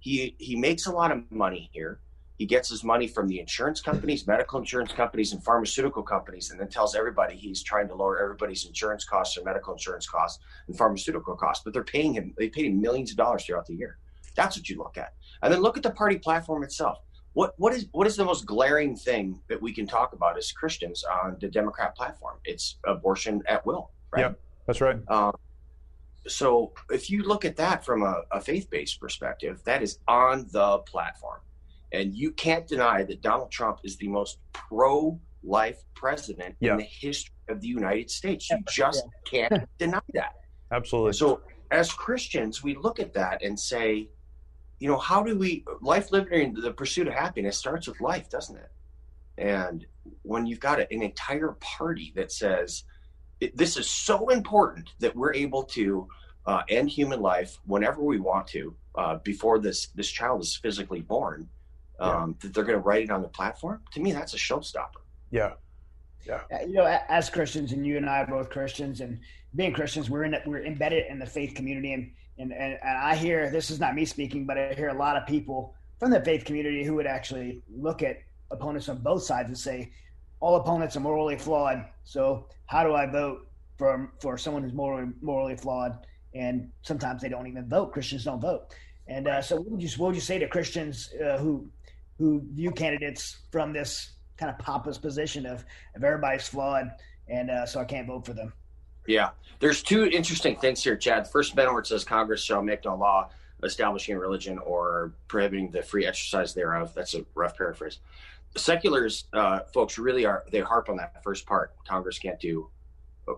he 0.00 0.36
he 0.38 0.56
makes 0.56 0.86
a 0.86 0.92
lot 0.92 1.10
of 1.10 1.30
money 1.30 1.70
here. 1.72 2.00
He 2.38 2.44
gets 2.44 2.68
his 2.68 2.84
money 2.84 3.06
from 3.06 3.28
the 3.28 3.40
insurance 3.40 3.80
companies, 3.80 4.26
medical 4.26 4.58
insurance 4.58 4.92
companies, 4.92 5.32
and 5.32 5.42
pharmaceutical 5.42 6.02
companies, 6.02 6.50
and 6.50 6.60
then 6.60 6.68
tells 6.68 6.94
everybody 6.94 7.34
he's 7.34 7.62
trying 7.62 7.88
to 7.88 7.94
lower 7.94 8.22
everybody's 8.22 8.66
insurance 8.66 9.06
costs 9.06 9.38
or 9.38 9.42
medical 9.42 9.72
insurance 9.72 10.06
costs 10.06 10.42
and 10.68 10.76
pharmaceutical 10.76 11.34
costs. 11.34 11.64
But 11.64 11.72
they're 11.72 11.84
paying 11.84 12.12
him, 12.12 12.34
they 12.36 12.50
pay 12.50 12.66
him 12.66 12.80
millions 12.80 13.10
of 13.10 13.16
dollars 13.16 13.46
throughout 13.46 13.66
the 13.66 13.74
year. 13.74 13.98
That's 14.34 14.56
what 14.56 14.68
you 14.68 14.76
look 14.76 14.98
at. 14.98 15.14
And 15.42 15.52
then 15.52 15.62
look 15.62 15.78
at 15.78 15.82
the 15.82 15.90
party 15.90 16.18
platform 16.18 16.62
itself. 16.62 16.98
What, 17.32 17.54
what 17.58 17.74
is 17.74 17.86
what 17.92 18.06
is 18.06 18.16
the 18.16 18.24
most 18.24 18.46
glaring 18.46 18.96
thing 18.96 19.40
that 19.48 19.60
we 19.60 19.72
can 19.72 19.86
talk 19.86 20.12
about 20.12 20.38
as 20.38 20.52
Christians 20.52 21.04
on 21.04 21.36
the 21.40 21.48
Democrat 21.48 21.94
platform? 21.94 22.38
It's 22.44 22.78
abortion 22.86 23.42
at 23.46 23.64
will, 23.66 23.90
right? 24.10 24.22
Yeah, 24.22 24.32
that's 24.66 24.80
right. 24.80 24.98
Um, 25.08 25.32
so 26.26 26.72
if 26.90 27.08
you 27.10 27.22
look 27.22 27.44
at 27.44 27.56
that 27.56 27.84
from 27.84 28.02
a, 28.02 28.22
a 28.32 28.40
faith-based 28.40 29.00
perspective, 29.00 29.62
that 29.64 29.82
is 29.82 29.98
on 30.08 30.46
the 30.50 30.78
platform. 30.78 31.40
And 31.92 32.14
you 32.14 32.32
can't 32.32 32.66
deny 32.66 33.04
that 33.04 33.22
Donald 33.22 33.50
Trump 33.50 33.78
is 33.84 33.96
the 33.96 34.08
most 34.08 34.38
pro 34.52 35.20
life 35.44 35.82
president 35.94 36.56
yeah. 36.60 36.72
in 36.72 36.78
the 36.78 36.84
history 36.84 37.32
of 37.48 37.60
the 37.60 37.68
United 37.68 38.10
States. 38.10 38.50
You 38.50 38.58
just 38.68 39.04
yeah. 39.32 39.48
can't 39.48 39.68
deny 39.78 40.00
that. 40.14 40.34
Absolutely. 40.72 41.12
So, 41.12 41.42
as 41.70 41.92
Christians, 41.92 42.62
we 42.62 42.74
look 42.76 42.98
at 42.98 43.12
that 43.14 43.42
and 43.42 43.58
say, 43.58 44.08
you 44.78 44.88
know, 44.88 44.98
how 44.98 45.22
do 45.22 45.38
we, 45.38 45.64
life 45.80 46.12
living 46.12 46.54
the 46.54 46.72
pursuit 46.72 47.08
of 47.08 47.14
happiness 47.14 47.56
starts 47.56 47.86
with 47.86 48.00
life, 48.00 48.28
doesn't 48.28 48.56
it? 48.56 48.70
And 49.38 49.86
when 50.22 50.46
you've 50.46 50.60
got 50.60 50.80
an 50.80 51.02
entire 51.02 51.56
party 51.60 52.12
that 52.16 52.30
says, 52.32 52.84
this 53.54 53.76
is 53.76 53.88
so 53.88 54.28
important 54.28 54.90
that 55.00 55.14
we're 55.14 55.34
able 55.34 55.62
to 55.62 56.08
uh, 56.46 56.62
end 56.68 56.88
human 56.88 57.20
life 57.20 57.58
whenever 57.66 58.00
we 58.00 58.18
want 58.18 58.46
to 58.46 58.74
uh, 58.94 59.16
before 59.16 59.58
this 59.58 59.88
this 59.88 60.08
child 60.08 60.42
is 60.42 60.56
physically 60.56 61.00
born 61.00 61.48
um, 61.98 62.10
yeah. 62.10 62.34
that 62.40 62.54
they're 62.54 62.64
going 62.64 62.78
to 62.78 62.84
write 62.84 63.04
it 63.04 63.10
on 63.10 63.22
the 63.22 63.28
platform, 63.28 63.80
to 63.92 64.00
me, 64.00 64.12
that's 64.12 64.34
a 64.34 64.36
showstopper. 64.36 65.02
Yeah. 65.30 65.54
Yeah. 66.26 66.42
You 66.66 66.74
know, 66.74 66.98
as 67.08 67.30
Christians, 67.30 67.72
and 67.72 67.86
you 67.86 67.96
and 67.96 68.08
I 68.08 68.22
are 68.22 68.26
both 68.26 68.50
Christians, 68.50 69.00
and 69.00 69.20
being 69.54 69.72
Christians, 69.72 70.10
we're 70.10 70.24
in 70.24 70.36
we're 70.44 70.64
embedded 70.64 71.04
in 71.08 71.20
the 71.20 71.26
faith 71.26 71.54
community, 71.54 71.92
and, 71.92 72.10
and 72.38 72.52
and 72.52 72.78
and 72.82 72.98
I 72.98 73.14
hear 73.14 73.48
this 73.48 73.70
is 73.70 73.78
not 73.78 73.94
me 73.94 74.04
speaking, 74.04 74.44
but 74.44 74.58
I 74.58 74.74
hear 74.74 74.88
a 74.88 74.94
lot 74.94 75.16
of 75.16 75.24
people 75.26 75.74
from 76.00 76.10
the 76.10 76.20
faith 76.20 76.44
community 76.44 76.84
who 76.84 76.94
would 76.94 77.06
actually 77.06 77.62
look 77.72 78.02
at 78.02 78.18
opponents 78.50 78.88
on 78.88 78.98
both 78.98 79.22
sides 79.22 79.48
and 79.48 79.56
say, 79.56 79.92
all 80.40 80.56
opponents 80.56 80.96
are 80.96 81.00
morally 81.00 81.36
flawed. 81.36 81.84
So 82.04 82.46
how 82.66 82.84
do 82.84 82.94
I 82.94 83.06
vote 83.06 83.48
for 83.78 84.12
for 84.20 84.38
someone 84.38 84.62
who's 84.62 84.72
morally 84.72 85.12
morally 85.20 85.56
flawed? 85.56 86.06
And 86.34 86.70
sometimes 86.82 87.22
they 87.22 87.28
don't 87.28 87.46
even 87.46 87.68
vote. 87.68 87.92
Christians 87.92 88.24
don't 88.24 88.40
vote. 88.40 88.74
And 89.08 89.28
uh, 89.28 89.40
so, 89.40 89.56
what 89.56 89.70
would 89.70 89.82
you 89.82 89.88
what 89.96 90.08
would 90.08 90.14
you 90.14 90.20
say 90.20 90.38
to 90.38 90.48
Christians 90.48 91.12
uh, 91.24 91.38
who 91.38 91.68
who 92.18 92.42
view 92.52 92.70
candidates 92.70 93.38
from 93.50 93.72
this 93.72 94.12
kind 94.36 94.50
of 94.50 94.58
pompous 94.58 94.98
position 94.98 95.46
of, 95.46 95.64
of 95.94 96.04
everybody's 96.04 96.48
flawed, 96.48 96.90
and 97.28 97.50
uh, 97.50 97.66
so 97.66 97.80
I 97.80 97.84
can't 97.84 98.06
vote 98.06 98.26
for 98.26 98.32
them. 98.32 98.52
Yeah, 99.06 99.30
there's 99.60 99.82
two 99.82 100.06
interesting 100.06 100.56
things 100.56 100.82
here, 100.82 100.96
Chad. 100.96 101.28
First 101.28 101.52
amendment 101.52 101.86
says 101.86 102.04
Congress 102.04 102.42
shall 102.42 102.62
make 102.62 102.84
no 102.84 102.96
law 102.96 103.30
establishing 103.62 104.16
a 104.16 104.18
religion 104.18 104.58
or 104.58 105.12
prohibiting 105.28 105.70
the 105.70 105.82
free 105.82 106.06
exercise 106.06 106.52
thereof. 106.52 106.92
That's 106.94 107.14
a 107.14 107.24
rough 107.34 107.56
paraphrase. 107.56 107.98
Seculars 108.56 109.24
uh, 109.32 109.60
folks 109.72 109.98
really 109.98 110.24
are 110.24 110.44
they 110.50 110.60
harp 110.60 110.88
on 110.88 110.96
that 110.96 111.22
first 111.22 111.46
part. 111.46 111.74
Congress 111.86 112.18
can't 112.18 112.40
do 112.40 112.70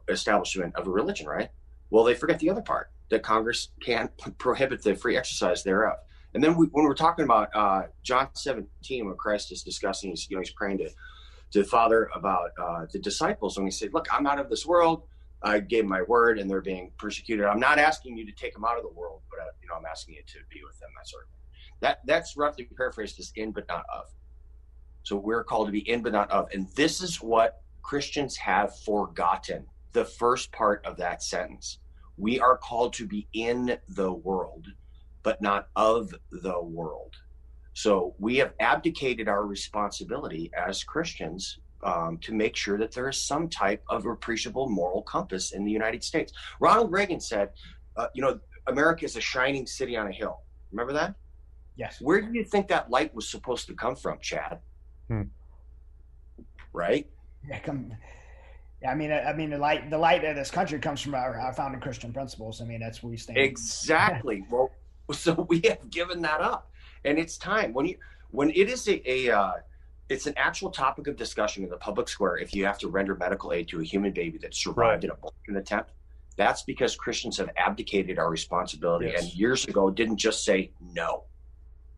establishment 0.09 0.75
of 0.77 0.87
a 0.87 0.91
religion, 0.91 1.27
right? 1.27 1.51
Well, 1.91 2.05
they 2.05 2.15
forget 2.15 2.39
the 2.39 2.51
other 2.51 2.63
part 2.63 2.91
that 3.11 3.23
Congress 3.23 3.69
can't 3.81 4.11
prohibit 4.39 4.83
the 4.83 4.95
free 4.95 5.17
exercise 5.17 5.63
thereof. 5.63 5.97
And 6.35 6.45
then 6.45 6.57
we, 6.57 6.67
when 6.67 6.85
we're 6.85 6.95
talking 6.95 7.25
about 7.25 7.49
uh, 7.55 7.85
John 8.03 8.29
17, 8.35 9.07
when 9.07 9.17
Christ 9.17 9.51
is 9.51 9.63
discussing, 9.63 10.11
he's, 10.11 10.29
you 10.29 10.37
know, 10.37 10.43
he's 10.43 10.53
praying 10.53 10.79
to, 10.79 10.91
to 11.53 11.63
the 11.63 11.65
Father 11.65 12.11
about 12.15 12.51
uh, 12.61 12.87
the 12.93 12.99
disciples, 12.99 13.57
and 13.57 13.67
he 13.67 13.71
said, 13.71 13.95
"Look, 13.95 14.07
I'm 14.13 14.27
out 14.27 14.39
of 14.39 14.51
this 14.51 14.67
world. 14.67 15.05
I 15.43 15.61
gave 15.61 15.87
my 15.87 16.03
word, 16.03 16.39
and 16.39 16.51
they're 16.51 16.61
being 16.61 16.93
persecuted. 16.99 17.47
I'm 17.47 17.61
not 17.61 17.79
asking 17.79 18.19
you 18.19 18.27
to 18.27 18.33
take 18.33 18.53
them 18.53 18.65
out 18.65 18.77
of 18.77 18.83
the 18.83 18.91
world, 18.91 19.23
but 19.31 19.41
uh, 19.41 19.51
you 19.63 19.69
know, 19.69 19.75
I'm 19.75 19.87
asking 19.87 20.17
you 20.17 20.23
to 20.27 20.39
be 20.51 20.61
with 20.65 20.79
them. 20.81 20.91
That 20.97 21.09
sort 21.09 21.25
of 21.25 21.29
thing. 21.31 21.39
That 21.81 22.01
that's 22.05 22.37
roughly 22.37 22.69
paraphrased 22.77 23.19
as 23.19 23.33
in, 23.37 23.53
but 23.53 23.67
not 23.69 23.87
of. 23.95 24.05
So 25.09 25.17
we're 25.17 25.43
called 25.43 25.69
to 25.69 25.73
be 25.73 25.89
in, 25.89 26.03
but 26.03 26.13
not 26.13 26.31
of, 26.31 26.49
and 26.53 26.69
this 26.77 27.01
is 27.01 27.23
what 27.23 27.63
Christians 27.83 28.37
have 28.37 28.79
forgotten. 28.81 29.65
The 29.93 30.05
first 30.05 30.53
part 30.53 30.85
of 30.85 30.99
that 30.99 31.23
sentence. 31.23 31.79
We 32.19 32.39
are 32.41 32.59
called 32.59 32.93
to 32.95 33.07
be 33.07 33.27
in 33.33 33.79
the 33.89 34.13
world 34.13 34.67
but 35.23 35.43
not 35.43 35.69
of 35.77 36.15
the 36.31 36.61
world. 36.61 37.15
So 37.75 38.15
we 38.19 38.37
have 38.37 38.55
abdicated 38.61 39.29
our 39.29 39.45
responsibility 39.45 40.51
as 40.57 40.83
Christians 40.83 41.59
um, 41.83 42.19
to 42.23 42.33
make 42.33 42.57
sure 42.57 42.79
that 42.79 42.93
there 42.93 43.09
is 43.09 43.21
some 43.21 43.49
type 43.49 43.83
of 43.89 44.07
appreciable 44.07 44.69
moral 44.69 45.03
compass 45.03 45.53
in 45.53 45.65
the 45.65 45.71
United 45.71 46.03
States. 46.03 46.33
Ronald 46.61 46.91
Reagan 46.91 47.21
said, 47.21 47.51
uh, 47.97 48.09
you 48.15 48.23
know, 48.23 48.41
America 48.67 49.05
is 49.05 49.17
a 49.17 49.21
shining 49.21 49.67
city 49.67 49.97
on 49.97 50.09
a 50.09 50.13
hill. 50.13 50.41
Remember 50.73 50.93
that? 50.95 51.15
Yes. 51.77 52.01
Where 52.01 52.21
do 52.21 52.33
you 52.33 52.45
think 52.45 52.69
that 52.69 52.91
light 52.91 53.15
was 53.15 53.29
supposed 53.29 53.67
to 53.69 53.75
come 53.75 53.97
from, 53.97 54.19
Chad? 54.21 54.61
Hmm. 55.09 55.23
Right? 56.73 57.07
Yeah, 57.49 57.59
come. 57.61 57.93
I 58.87 58.95
mean, 58.95 59.11
I 59.11 59.33
mean, 59.33 59.51
the 59.51 59.59
light, 59.59 59.91
the 59.91 59.99
light 59.99 60.25
of 60.25 60.37
this 60.37 60.51
country 60.51 60.79
comes 60.79 61.01
from 61.01 61.15
our, 61.15 61.39
our 61.39 61.53
founding 61.53 61.81
Christian 61.81 62.13
principles. 62.13 62.61
I 62.61 62.65
mean, 62.65 62.79
that's 62.79 63.03
where 63.03 63.11
we 63.11 63.17
stand. 63.17 63.39
Exactly. 63.39 64.45
well, 64.51 64.71
So 65.11 65.47
we 65.49 65.61
have 65.65 65.91
given 65.91 66.23
that 66.23 66.41
up, 66.41 66.71
and 67.05 67.19
it's 67.19 67.37
time 67.39 67.73
when 67.73 67.87
you 67.87 67.97
when 68.31 68.51
it 68.51 68.69
is 68.69 68.87
a, 68.89 69.11
a 69.11 69.37
uh, 69.37 69.53
it's 70.09 70.27
an 70.27 70.35
actual 70.37 70.71
topic 70.71 71.07
of 71.07 71.17
discussion 71.17 71.65
in 71.65 71.71
the 71.71 71.77
public 71.77 72.09
square 72.09 72.37
if 72.37 72.55
you 72.55 72.65
have 72.67 72.79
to 72.79 72.89
render 72.89 73.15
medical 73.15 73.53
aid 73.53 73.69
to 73.69 73.81
a 73.81 73.85
human 73.85 74.13
baby 74.13 74.39
that 74.39 74.55
survived 74.55 74.77
right. 74.79 75.05
an 75.05 75.11
abortion 75.11 75.57
attempt. 75.57 75.93
That's 76.37 76.63
because 76.63 76.95
Christians 76.95 77.37
have 77.39 77.51
abdicated 77.57 78.19
our 78.19 78.31
responsibility 78.31 79.07
yes. 79.07 79.23
and 79.23 79.35
years 79.35 79.65
ago 79.65 79.91
didn't 79.91 80.19
just 80.19 80.45
say 80.45 80.71
no. 80.95 81.25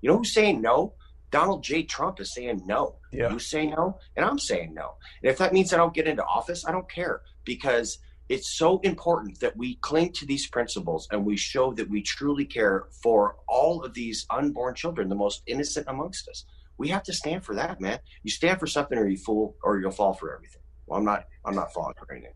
You 0.00 0.10
know 0.10 0.16
who's 0.16 0.32
saying 0.32 0.62
no? 0.62 0.94
Donald 1.30 1.62
J. 1.62 1.82
Trump 1.84 2.20
is 2.20 2.34
saying 2.34 2.62
no. 2.66 2.96
Yeah. 3.12 3.32
You 3.32 3.38
say 3.38 3.66
no, 3.66 3.98
and 4.16 4.24
I'm 4.24 4.38
saying 4.38 4.74
no. 4.74 4.94
And 5.22 5.30
if 5.30 5.38
that 5.38 5.52
means 5.52 5.72
I 5.72 5.76
don't 5.76 5.94
get 5.94 6.06
into 6.06 6.24
office, 6.24 6.64
I 6.66 6.72
don't 6.72 6.90
care 6.90 7.22
because 7.44 7.98
it's 8.28 8.56
so 8.56 8.78
important 8.80 9.40
that 9.40 9.56
we 9.56 9.76
cling 9.76 10.12
to 10.12 10.26
these 10.26 10.46
principles 10.46 11.08
and 11.10 11.24
we 11.24 11.36
show 11.36 11.72
that 11.72 11.90
we 11.90 12.02
truly 12.02 12.44
care 12.44 12.86
for 13.02 13.36
all 13.48 13.82
of 13.82 13.92
these 13.94 14.26
unborn 14.30 14.74
children, 14.74 15.08
the 15.08 15.16
most 15.16 15.42
innocent 15.46 15.86
amongst 15.88 16.28
us. 16.28 16.44
We 16.78 16.88
have 16.88 17.02
to 17.04 17.12
stand 17.12 17.44
for 17.44 17.54
that, 17.56 17.80
man. 17.80 17.98
You 18.22 18.30
stand 18.30 18.60
for 18.60 18.66
something 18.66 18.96
or 18.96 19.08
you 19.08 19.18
fool 19.18 19.56
or 19.62 19.80
you'll 19.80 19.90
fall 19.90 20.14
for 20.14 20.32
everything. 20.34 20.62
Well, 20.86 20.98
I'm 20.98 21.04
not 21.04 21.24
I'm 21.44 21.54
not 21.54 21.72
falling 21.72 21.94
for 21.98 22.10
anything. 22.12 22.32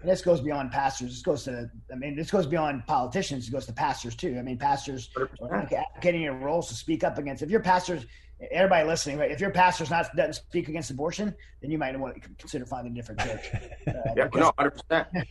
And 0.00 0.10
this 0.10 0.20
goes 0.20 0.40
beyond 0.40 0.70
pastors. 0.70 1.10
This 1.10 1.22
goes 1.22 1.44
to, 1.44 1.70
I 1.90 1.94
mean, 1.96 2.16
this 2.16 2.30
goes 2.30 2.46
beyond 2.46 2.86
politicians. 2.86 3.48
It 3.48 3.50
goes 3.50 3.66
to 3.66 3.72
pastors 3.72 4.14
too. 4.14 4.36
I 4.38 4.42
mean, 4.42 4.58
pastors 4.58 5.10
are 5.16 5.68
advocating 5.72 6.22
your 6.22 6.34
roles 6.34 6.68
to 6.68 6.74
speak 6.74 7.02
up 7.02 7.18
against. 7.18 7.42
If 7.42 7.50
your 7.50 7.60
pastors, 7.60 8.04
everybody 8.50 8.86
listening, 8.86 9.18
right? 9.18 9.30
If 9.30 9.40
your 9.40 9.50
pastor's 9.50 9.90
not 9.90 10.14
doesn't 10.14 10.34
speak 10.34 10.68
against 10.68 10.90
abortion, 10.90 11.34
then 11.60 11.70
you 11.70 11.78
might 11.78 11.98
want 11.98 12.20
to 12.22 12.28
consider 12.38 12.66
finding 12.66 12.92
a 12.92 12.96
different 12.96 13.20
church. 13.20 13.50
Uh, 13.86 13.92
yeah, 14.16 14.24
because, 14.24 14.40
no, 14.40 14.52
hundred 14.58 14.70
percent. 14.72 15.08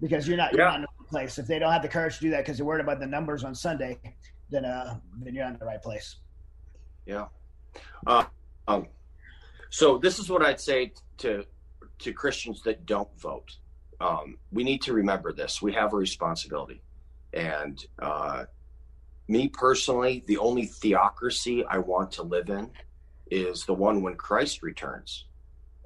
Because 0.00 0.26
you're 0.26 0.36
not, 0.36 0.52
you're 0.52 0.64
not 0.64 0.74
in 0.74 0.80
the 0.80 0.88
right 0.98 1.08
place. 1.08 1.38
If 1.38 1.46
they 1.46 1.60
don't 1.60 1.70
have 1.70 1.82
the 1.82 1.88
courage 1.88 2.16
to 2.16 2.22
do 2.22 2.30
that 2.30 2.38
because 2.38 2.56
they're 2.56 2.66
worried 2.66 2.80
about 2.80 2.98
the 2.98 3.06
numbers 3.06 3.44
on 3.44 3.54
Sunday, 3.54 4.00
then 4.50 4.64
uh, 4.64 4.98
then 5.22 5.32
you're 5.32 5.44
not 5.44 5.52
in 5.52 5.58
the 5.60 5.64
right 5.64 5.80
place. 5.80 6.16
Yeah. 7.06 7.26
Uh, 8.04 8.24
um, 8.66 8.88
so 9.70 9.98
this 9.98 10.18
is 10.18 10.28
what 10.28 10.44
I'd 10.44 10.60
say 10.60 10.92
to 11.18 11.44
to 12.00 12.12
Christians 12.12 12.62
that 12.62 12.84
don't 12.84 13.08
vote. 13.20 13.56
Um, 14.00 14.38
we 14.50 14.64
need 14.64 14.82
to 14.82 14.92
remember 14.92 15.32
this. 15.32 15.62
We 15.62 15.72
have 15.74 15.92
a 15.92 15.96
responsibility, 15.96 16.82
and 17.32 17.78
uh, 18.00 18.46
me 19.28 19.48
personally, 19.48 20.24
the 20.26 20.38
only 20.38 20.66
theocracy 20.66 21.64
I 21.64 21.78
want 21.78 22.12
to 22.12 22.22
live 22.22 22.50
in 22.50 22.70
is 23.30 23.64
the 23.64 23.74
one 23.74 24.02
when 24.02 24.14
Christ 24.14 24.62
returns. 24.62 25.26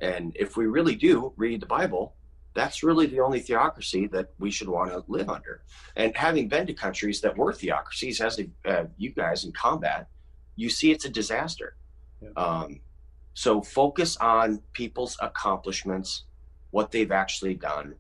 And 0.01 0.37
if 0.39 0.57
we 0.57 0.67
really 0.67 0.95
do 0.95 1.33
read 1.37 1.61
the 1.61 1.67
Bible, 1.67 2.15
that's 2.55 2.83
really 2.83 3.07
the 3.07 3.21
only 3.21 3.41
theocracy 3.41 4.07
that 4.09 4.31
we 4.39 4.51
should 4.51 4.69
want 4.69 4.91
to 4.91 5.05
live 5.09 5.29
under. 5.29 5.63
And 5.95 6.17
having 6.17 6.49
been 6.49 6.67
to 6.67 6.75
countries 6.75 7.21
that 7.21 7.37
were 7.37 7.53
theocracies, 7.53 8.21
as 8.21 8.41
uh, 8.65 8.85
you 8.97 9.11
guys 9.11 9.45
in 9.45 9.53
combat, 9.53 10.09
you 10.57 10.71
see 10.71 10.91
it's 10.91 11.05
a 11.05 11.11
disaster. 11.11 11.77
Yeah. 12.21 12.31
Um, 12.37 12.81
so 13.35 13.61
focus 13.61 14.17
on 14.17 14.63
people's 14.73 15.19
accomplishments, 15.21 16.25
what 16.71 16.91
they've 16.91 17.13
actually 17.13 17.55
done. 17.55 17.95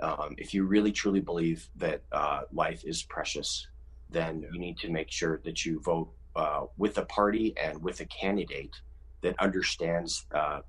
Um, 0.00 0.34
if 0.36 0.52
you 0.52 0.64
really 0.64 0.90
truly 0.90 1.20
believe 1.20 1.68
that 1.76 2.02
uh, 2.10 2.42
life 2.52 2.82
is 2.84 3.04
precious, 3.04 3.68
then 4.12 4.40
yeah. 4.40 4.48
you 4.52 4.58
need 4.58 4.78
to 4.78 4.90
make 4.90 5.10
sure 5.10 5.40
that 5.44 5.64
you 5.64 5.80
vote 5.80 6.10
uh, 6.36 6.66
with 6.76 6.98
a 6.98 7.04
party 7.06 7.54
and 7.56 7.82
with 7.82 8.00
a 8.00 8.06
candidate 8.06 8.74
that 9.20 9.38
understands 9.38 10.26
uh, 10.34 10.60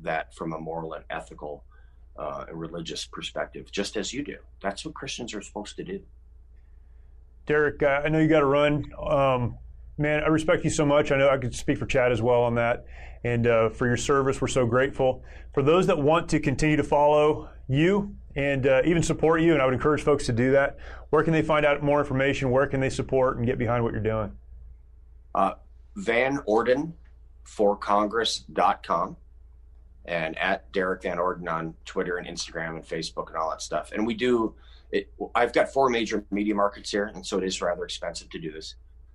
that 0.00 0.34
from 0.34 0.52
a 0.52 0.58
moral 0.58 0.94
and 0.94 1.04
ethical 1.10 1.64
uh, 2.16 2.44
and 2.48 2.58
religious 2.58 3.06
perspective, 3.06 3.70
just 3.70 3.96
as 3.96 4.12
you 4.12 4.22
do. 4.22 4.36
That's 4.60 4.84
what 4.84 4.94
Christians 4.94 5.34
are 5.34 5.42
supposed 5.42 5.76
to 5.76 5.84
do. 5.84 6.00
Derrick, 7.46 7.82
uh, 7.82 8.02
I 8.04 8.08
know 8.08 8.18
you 8.18 8.28
got 8.28 8.40
to 8.40 8.46
run. 8.46 8.84
Um, 9.00 9.58
man, 9.98 10.22
I 10.22 10.28
respect 10.28 10.64
you 10.64 10.70
so 10.70 10.86
much. 10.86 11.12
I 11.12 11.16
know 11.16 11.28
I 11.28 11.38
could 11.38 11.54
speak 11.54 11.78
for 11.78 11.86
Chad 11.86 12.12
as 12.12 12.22
well 12.22 12.42
on 12.42 12.54
that. 12.56 12.86
And 13.24 13.46
uh, 13.46 13.68
for 13.70 13.86
your 13.86 13.96
service, 13.96 14.40
we're 14.40 14.48
so 14.48 14.66
grateful. 14.66 15.22
For 15.54 15.62
those 15.62 15.86
that 15.86 15.98
want 15.98 16.28
to 16.30 16.40
continue 16.40 16.76
to 16.76 16.82
follow 16.82 17.48
you 17.68 18.16
and 18.34 18.66
uh, 18.66 18.82
even 18.84 19.02
support 19.02 19.42
you, 19.42 19.52
and 19.52 19.62
I 19.62 19.64
would 19.64 19.74
encourage 19.74 20.02
folks 20.02 20.26
to 20.26 20.32
do 20.32 20.52
that, 20.52 20.78
where 21.10 21.22
can 21.22 21.32
they 21.32 21.42
find 21.42 21.64
out 21.64 21.82
more 21.82 22.00
information? 22.00 22.50
Where 22.50 22.66
can 22.66 22.80
they 22.80 22.90
support 22.90 23.36
and 23.36 23.46
get 23.46 23.58
behind 23.58 23.84
what 23.84 23.92
you're 23.92 24.02
doing? 24.02 24.32
Uh, 25.34 25.52
Van 25.94 26.40
Orden 26.46 26.94
for 27.44 27.76
Congress.com 27.76 29.16
and 30.04 30.36
at 30.38 30.72
Derrick 30.72 31.02
Van 31.02 31.18
Orden 31.18 31.46
on 31.46 31.74
Twitter 31.84 32.16
and 32.16 32.26
Instagram 32.26 32.70
and 32.70 32.84
Facebook 32.84 33.28
and 33.28 33.36
all 33.36 33.50
that 33.50 33.62
stuff. 33.62 33.92
And 33.92 34.04
we 34.04 34.14
do 34.14 34.54
it. 34.90 35.12
I've 35.34 35.52
got 35.52 35.72
four 35.72 35.88
major 35.90 36.24
media 36.30 36.54
markets 36.56 36.90
here, 36.90 37.06
and 37.06 37.24
so 37.24 37.38
it 37.38 37.44
is 37.44 37.62
rather 37.62 37.84
expensive 37.84 38.28
to 38.30 38.38
do 38.40 38.50
this 38.50 38.74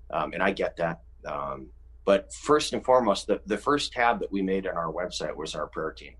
um, 0.09 0.33
and 0.33 0.41
I 0.41 0.51
get 0.51 0.77
that. 0.77 1.01
Um, 1.25 1.67
but 2.05 2.33
first 2.33 2.73
and 2.73 2.83
foremost, 2.83 3.27
the, 3.27 3.41
the 3.45 3.57
first 3.57 3.91
tab 3.91 4.19
that 4.21 4.31
we 4.31 4.41
made 4.41 4.65
on 4.65 4.77
our 4.77 4.91
website 4.91 5.35
was 5.35 5.55
our 5.55 5.67
prayer 5.67 5.91
team. 5.91 6.13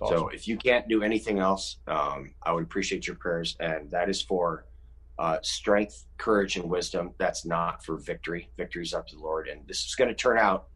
Awesome. 0.00 0.18
So 0.18 0.28
if 0.28 0.48
you 0.48 0.56
can't 0.56 0.88
do 0.88 1.02
anything 1.02 1.38
else, 1.38 1.76
um, 1.86 2.34
I 2.42 2.52
would 2.52 2.64
appreciate 2.64 3.06
your 3.06 3.16
prayers, 3.16 3.56
and 3.60 3.90
that 3.92 4.08
is 4.08 4.20
for 4.20 4.64
uh, 5.18 5.38
strength, 5.42 6.06
courage, 6.18 6.56
and 6.56 6.68
wisdom. 6.68 7.12
That's 7.18 7.44
not 7.44 7.84
for 7.84 7.96
victory. 7.96 8.50
Victory 8.56 8.82
is 8.82 8.94
up 8.94 9.06
to 9.08 9.16
the 9.16 9.22
Lord, 9.22 9.46
and 9.46 9.66
this 9.68 9.84
is 9.84 9.94
going 9.94 10.08
to 10.08 10.14
turn 10.14 10.38
out 10.38 10.66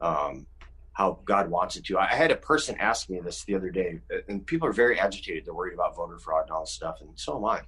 um, 0.00 0.46
how 0.92 1.18
God 1.24 1.50
wants 1.50 1.76
it 1.76 1.84
to. 1.86 1.98
I 1.98 2.06
had 2.06 2.30
a 2.30 2.36
person 2.36 2.76
ask 2.78 3.10
me 3.10 3.18
this 3.20 3.44
the 3.44 3.56
other 3.56 3.70
day, 3.70 4.00
and 4.28 4.46
people 4.46 4.68
are 4.68 4.72
very 4.72 5.00
agitated. 5.00 5.44
They're 5.44 5.54
worried 5.54 5.74
about 5.74 5.96
voter 5.96 6.18
fraud 6.18 6.42
and 6.42 6.52
all 6.52 6.62
this 6.62 6.72
stuff, 6.72 6.98
and 7.00 7.10
so 7.18 7.36
am 7.36 7.44
I. 7.44 7.62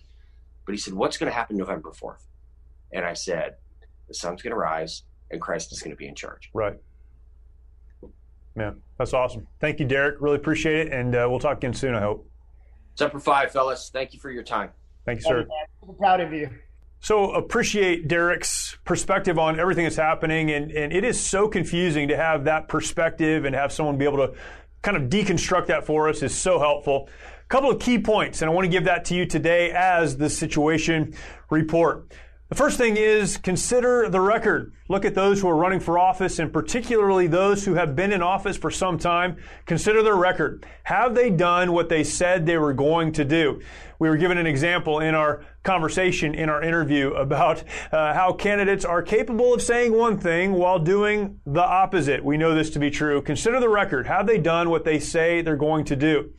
But 0.65 0.75
he 0.75 0.79
said, 0.79 0.95
"What's 0.95 1.17
going 1.17 1.31
to 1.31 1.35
happen 1.35 1.57
November 1.57 1.91
4th? 1.91 2.23
And 2.93 3.05
I 3.05 3.15
said, 3.15 3.57
the 4.09 4.15
sun's 4.15 4.43
going 4.43 4.53
to 4.53 4.59
rise, 4.59 5.05
and 5.31 5.41
Christ 5.41 5.73
is 5.73 5.81
going 5.81 5.93
to 5.93 5.97
be 5.97 6.09
in 6.09 6.15
charge. 6.15 6.51
Right. 6.53 6.77
Man, 8.55 8.81
that's 8.99 9.15
awesome. 9.15 9.47
Thank 9.61 9.79
you, 9.79 9.87
Derrick. 9.87 10.17
Really 10.21 10.37
appreciate 10.37 10.89
it, 10.89 10.93
and 10.93 11.15
uh, 11.15 11.27
we'll 11.31 11.39
talk 11.39 11.59
again 11.59 11.75
soon. 11.75 11.95
I 11.95 12.01
hope. 12.01 12.29
Semper 12.97 13.21
Fi, 13.21 13.47
fellas. 13.47 13.91
Thank 13.93 14.13
you 14.13 14.19
for 14.19 14.31
your 14.31 14.43
time. 14.43 14.71
Thank 15.05 15.21
you, 15.21 15.27
sir. 15.27 15.47
I'm 15.89 15.95
proud 15.95 16.21
of 16.21 16.33
you. 16.33 16.51
So 17.01 17.31
appreciate 17.33 18.09
Derrick's 18.09 18.77
perspective 18.85 19.39
on 19.39 19.61
everything 19.61 19.85
that's 19.85 19.97
happening, 19.97 20.51
and, 20.51 20.73
and 20.73 20.93
it 20.93 21.05
is 21.05 21.21
so 21.21 21.47
confusing 21.47 22.09
to 22.09 22.17
have 22.17 22.45
that 22.45 22.67
perspective 22.67 23.45
and 23.45 23.55
have 23.55 23.73
someone 23.73 23.97
be 23.97 24.05
able 24.05 24.27
to 24.27 24.35
kind 24.83 24.97
of 24.97 25.05
deconstruct 25.05 25.67
that 25.67 25.87
for 25.87 26.09
us 26.09 26.23
is 26.23 26.35
so 26.35 26.59
helpful. 26.59 27.09
A 27.45 27.49
couple 27.49 27.71
of 27.71 27.79
key 27.79 27.99
points, 28.01 28.43
and 28.43 28.51
I 28.51 28.55
want 28.55 28.65
to 28.65 28.71
give 28.71 28.85
that 28.85 29.05
to 29.07 29.15
you 29.15 29.27
today 29.27 29.71
as 29.71 30.17
the 30.17 30.29
situation 30.29 31.15
report. 31.51 32.11
The 32.49 32.55
first 32.55 32.79
thing 32.79 32.97
is 32.97 33.37
consider 33.37 34.09
the 34.09 34.23
record. 34.23 34.73
Look 34.89 35.05
at 35.05 35.15
those 35.15 35.39
who 35.39 35.51
are 35.51 35.55
running 35.55 35.81
for 35.81 35.99
office 35.99 36.39
and 36.39 36.51
particularly 36.51 37.27
those 37.27 37.67
who 37.67 37.75
have 37.75 37.95
been 37.95 38.11
in 38.11 38.23
office 38.23 38.57
for 38.57 38.71
some 38.71 38.99
time. 38.99 39.37
Consider 39.67 40.03
their 40.03 40.17
record. 40.17 40.65
Have 40.85 41.15
they 41.15 41.29
done 41.29 41.73
what 41.73 41.91
they 41.91 42.03
said 42.03 42.47
they 42.47 42.57
were 42.57 42.73
going 42.73 43.13
to 43.13 43.25
do? 43.27 43.61
We 43.99 44.09
were 44.09 44.17
given 44.17 44.39
an 44.39 44.47
example 44.47 45.01
in 45.01 45.15
our 45.15 45.45
conversation, 45.63 46.35
in 46.35 46.49
our 46.49 46.63
interview 46.63 47.13
about 47.13 47.65
uh, 47.93 48.15
how 48.15 48.33
candidates 48.33 48.87
are 48.87 49.03
capable 49.03 49.53
of 49.53 49.61
saying 49.61 49.93
one 49.93 50.17
thing 50.17 50.53
while 50.53 50.79
doing 50.79 51.41
the 51.45 51.63
opposite. 51.63 52.25
We 52.25 52.39
know 52.39 52.55
this 52.55 52.71
to 52.71 52.79
be 52.79 52.91
true. 52.91 53.21
Consider 53.21 53.61
the 53.61 53.69
record. 53.69 54.07
Have 54.07 54.27
they 54.27 54.39
done 54.39 54.71
what 54.71 54.87
they 54.87 55.01
say 55.01 55.43
they're 55.43 55.57
going 55.57 55.85
to 55.85 55.97
do? 55.97 56.31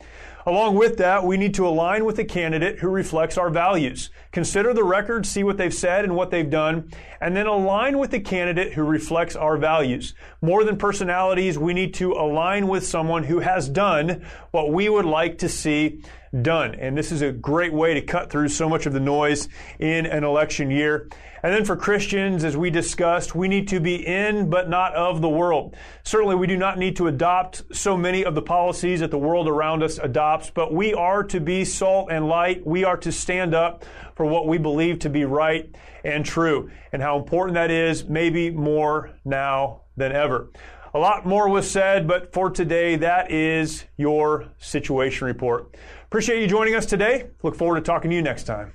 Along 0.46 0.74
with 0.74 0.96
that, 0.98 1.24
we 1.24 1.36
need 1.36 1.54
to 1.54 1.66
align 1.66 2.04
with 2.04 2.18
a 2.18 2.24
candidate 2.24 2.78
who 2.78 2.88
reflects 2.88 3.36
our 3.36 3.50
values. 3.50 4.10
Consider 4.32 4.72
the 4.72 4.84
record, 4.84 5.26
see 5.26 5.44
what 5.44 5.58
they've 5.58 5.72
said 5.72 6.04
and 6.04 6.16
what 6.16 6.30
they've 6.30 6.48
done, 6.48 6.90
and 7.20 7.36
then 7.36 7.46
align 7.46 7.98
with 7.98 8.10
the 8.10 8.20
candidate 8.20 8.72
who 8.72 8.82
reflects 8.82 9.36
our 9.36 9.56
values. 9.56 10.14
More 10.40 10.64
than 10.64 10.78
personalities, 10.78 11.58
we 11.58 11.74
need 11.74 11.94
to 11.94 12.12
align 12.12 12.68
with 12.68 12.86
someone 12.86 13.24
who 13.24 13.40
has 13.40 13.68
done 13.68 14.24
what 14.50 14.72
we 14.72 14.88
would 14.88 15.04
like 15.04 15.38
to 15.38 15.48
see 15.48 16.02
done. 16.42 16.74
And 16.76 16.96
this 16.96 17.10
is 17.12 17.22
a 17.22 17.32
great 17.32 17.72
way 17.72 17.94
to 17.94 18.02
cut 18.02 18.30
through 18.30 18.48
so 18.48 18.68
much 18.68 18.86
of 18.86 18.92
the 18.92 19.00
noise 19.00 19.48
in 19.78 20.06
an 20.06 20.24
election 20.24 20.70
year. 20.70 21.08
And 21.42 21.54
then 21.54 21.64
for 21.64 21.74
Christians, 21.74 22.44
as 22.44 22.56
we 22.56 22.70
discussed, 22.70 23.34
we 23.34 23.48
need 23.48 23.68
to 23.68 23.80
be 23.80 24.06
in 24.06 24.50
but 24.50 24.68
not 24.68 24.94
of 24.94 25.22
the 25.22 25.28
world. 25.28 25.74
Certainly, 26.02 26.36
we 26.36 26.46
do 26.46 26.56
not 26.56 26.78
need 26.78 26.96
to 26.96 27.06
adopt 27.06 27.62
so 27.72 27.96
many 27.96 28.24
of 28.24 28.34
the 28.34 28.42
policies 28.42 29.00
that 29.00 29.10
the 29.10 29.18
world 29.18 29.48
around 29.48 29.82
us 29.82 29.98
adopts, 29.98 30.50
but 30.50 30.72
we 30.72 30.92
are 30.92 31.24
to 31.24 31.40
be 31.40 31.64
salt 31.64 32.10
and 32.12 32.28
light. 32.28 32.66
We 32.66 32.84
are 32.84 32.98
to 32.98 33.10
stand 33.10 33.54
up 33.54 33.84
for 34.14 34.26
what 34.26 34.46
we 34.46 34.58
believe 34.58 34.98
to 35.00 35.08
be 35.08 35.24
right 35.24 35.74
and 36.04 36.24
true. 36.24 36.70
And 36.92 37.00
how 37.00 37.18
important 37.18 37.54
that 37.54 37.70
is, 37.70 38.04
maybe 38.04 38.50
more 38.50 39.12
now 39.24 39.82
than 39.96 40.12
ever. 40.12 40.50
A 40.92 40.98
lot 40.98 41.24
more 41.24 41.48
was 41.48 41.70
said, 41.70 42.08
but 42.08 42.32
for 42.32 42.50
today, 42.50 42.96
that 42.96 43.30
is 43.30 43.84
your 43.96 44.48
situation 44.58 45.26
report. 45.26 45.76
Appreciate 46.10 46.40
you 46.40 46.48
joining 46.48 46.74
us 46.74 46.86
today. 46.86 47.30
Look 47.44 47.54
forward 47.54 47.76
to 47.76 47.82
talking 47.82 48.10
to 48.10 48.16
you 48.16 48.20
next 48.20 48.42
time. 48.42 48.72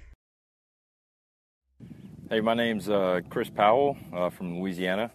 Hey, 2.30 2.40
my 2.40 2.54
name's 2.54 2.88
uh, 2.88 3.20
Chris 3.30 3.50
Powell 3.50 3.98
uh, 4.14 4.30
from 4.30 4.58
Louisiana. 4.62 5.12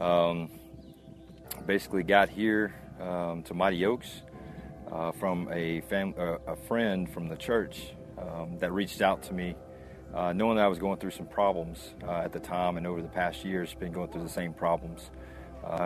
Um, 0.00 0.48
basically, 1.66 2.02
got 2.02 2.30
here 2.30 2.74
um, 2.98 3.42
to 3.42 3.52
Mighty 3.52 3.84
Oaks 3.84 4.22
uh, 4.90 5.12
from 5.12 5.46
a, 5.52 5.82
fam- 5.82 6.14
uh, 6.18 6.38
a 6.46 6.56
friend 6.56 7.12
from 7.12 7.28
the 7.28 7.36
church 7.36 7.92
um, 8.16 8.56
that 8.60 8.72
reached 8.72 9.02
out 9.02 9.22
to 9.24 9.34
me, 9.34 9.54
uh, 10.14 10.32
knowing 10.32 10.56
that 10.56 10.64
I 10.64 10.68
was 10.68 10.78
going 10.78 10.98
through 10.98 11.10
some 11.10 11.26
problems 11.26 11.90
uh, 12.08 12.22
at 12.22 12.32
the 12.32 12.40
time 12.40 12.78
and 12.78 12.86
over 12.86 13.02
the 13.02 13.08
past 13.08 13.44
years, 13.44 13.74
been 13.74 13.92
going 13.92 14.10
through 14.10 14.22
the 14.22 14.30
same 14.30 14.54
problems 14.54 15.10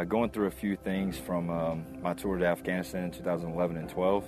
going 0.09 0.31
through 0.31 0.47
a 0.47 0.53
few 0.53 0.77
things 0.77 1.19
from 1.19 1.51
um, 1.51 1.85
my 2.01 2.15
tour 2.15 2.37
to 2.37 2.47
Afghanistan 2.47 3.05
in 3.05 3.11
2011 3.11 3.77
and 3.77 3.89
12, 3.89 4.25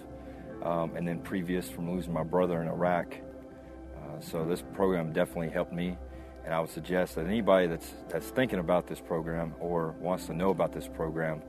um, 0.62 0.96
and 0.96 1.06
then 1.06 1.20
previous 1.20 1.68
from 1.68 1.90
losing 1.90 2.12
my 2.12 2.22
brother 2.22 2.60
in 2.62 2.68
Iraq. 2.68 3.16
Uh, 3.96 4.20
so 4.20 4.44
this 4.44 4.62
program 4.74 5.12
definitely 5.12 5.50
helped 5.50 5.72
me, 5.72 5.96
and 6.44 6.54
I 6.54 6.60
would 6.60 6.70
suggest 6.70 7.14
that 7.14 7.26
anybody 7.26 7.66
that's 7.66 7.94
that's 8.08 8.28
thinking 8.28 8.58
about 8.58 8.86
this 8.86 9.00
program 9.00 9.54
or 9.60 9.94
wants 10.00 10.26
to 10.26 10.34
know 10.34 10.50
about 10.50 10.72
this 10.72 10.88
program 10.88 11.42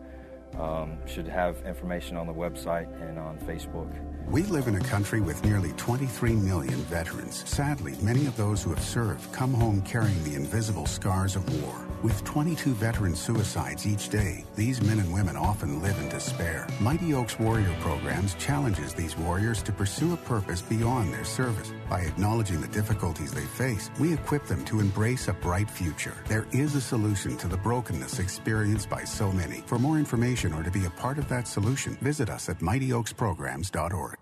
um, 0.59 0.97
should 1.05 1.27
have 1.27 1.61
information 1.65 2.17
on 2.17 2.27
the 2.27 2.33
website 2.33 2.87
and 3.01 3.17
on 3.17 3.37
Facebook. 3.39 3.89
We 4.31 4.43
live 4.43 4.69
in 4.69 4.75
a 4.75 4.79
country 4.79 5.19
with 5.19 5.43
nearly 5.43 5.73
23 5.73 6.35
million 6.35 6.77
veterans. 6.83 7.43
Sadly, 7.49 7.97
many 8.01 8.27
of 8.27 8.37
those 8.37 8.63
who 8.63 8.69
have 8.69 8.81
served 8.81 9.29
come 9.33 9.53
home 9.53 9.81
carrying 9.81 10.23
the 10.23 10.35
invisible 10.35 10.85
scars 10.85 11.35
of 11.35 11.61
war. 11.61 11.75
With 12.01 12.23
22 12.23 12.73
veteran 12.75 13.13
suicides 13.13 13.85
each 13.85 14.07
day, 14.07 14.45
these 14.55 14.81
men 14.81 14.99
and 14.99 15.13
women 15.13 15.35
often 15.35 15.81
live 15.81 15.99
in 15.99 16.07
despair. 16.07 16.65
Mighty 16.79 17.13
Oaks 17.13 17.37
Warrior 17.39 17.75
Programs 17.81 18.35
challenges 18.35 18.93
these 18.93 19.17
warriors 19.17 19.61
to 19.63 19.73
pursue 19.73 20.13
a 20.13 20.17
purpose 20.17 20.61
beyond 20.61 21.13
their 21.13 21.25
service. 21.25 21.73
By 21.89 21.99
acknowledging 21.99 22.61
the 22.61 22.69
difficulties 22.69 23.33
they 23.33 23.41
face, 23.41 23.91
we 23.99 24.13
equip 24.13 24.45
them 24.45 24.63
to 24.63 24.79
embrace 24.79 25.27
a 25.27 25.33
bright 25.33 25.69
future. 25.69 26.15
There 26.29 26.47
is 26.53 26.73
a 26.75 26.81
solution 26.81 27.35
to 27.35 27.49
the 27.49 27.57
brokenness 27.57 28.19
experienced 28.19 28.89
by 28.89 29.03
so 29.03 29.29
many. 29.29 29.61
For 29.65 29.77
more 29.77 29.97
information 29.97 30.53
or 30.53 30.63
to 30.63 30.71
be 30.71 30.85
a 30.85 30.89
part 30.91 31.19
of 31.19 31.27
that 31.27 31.49
solution, 31.49 31.97
visit 31.97 32.29
us 32.29 32.47
at 32.47 32.59
mightyoaksprograms.org. 32.59 34.20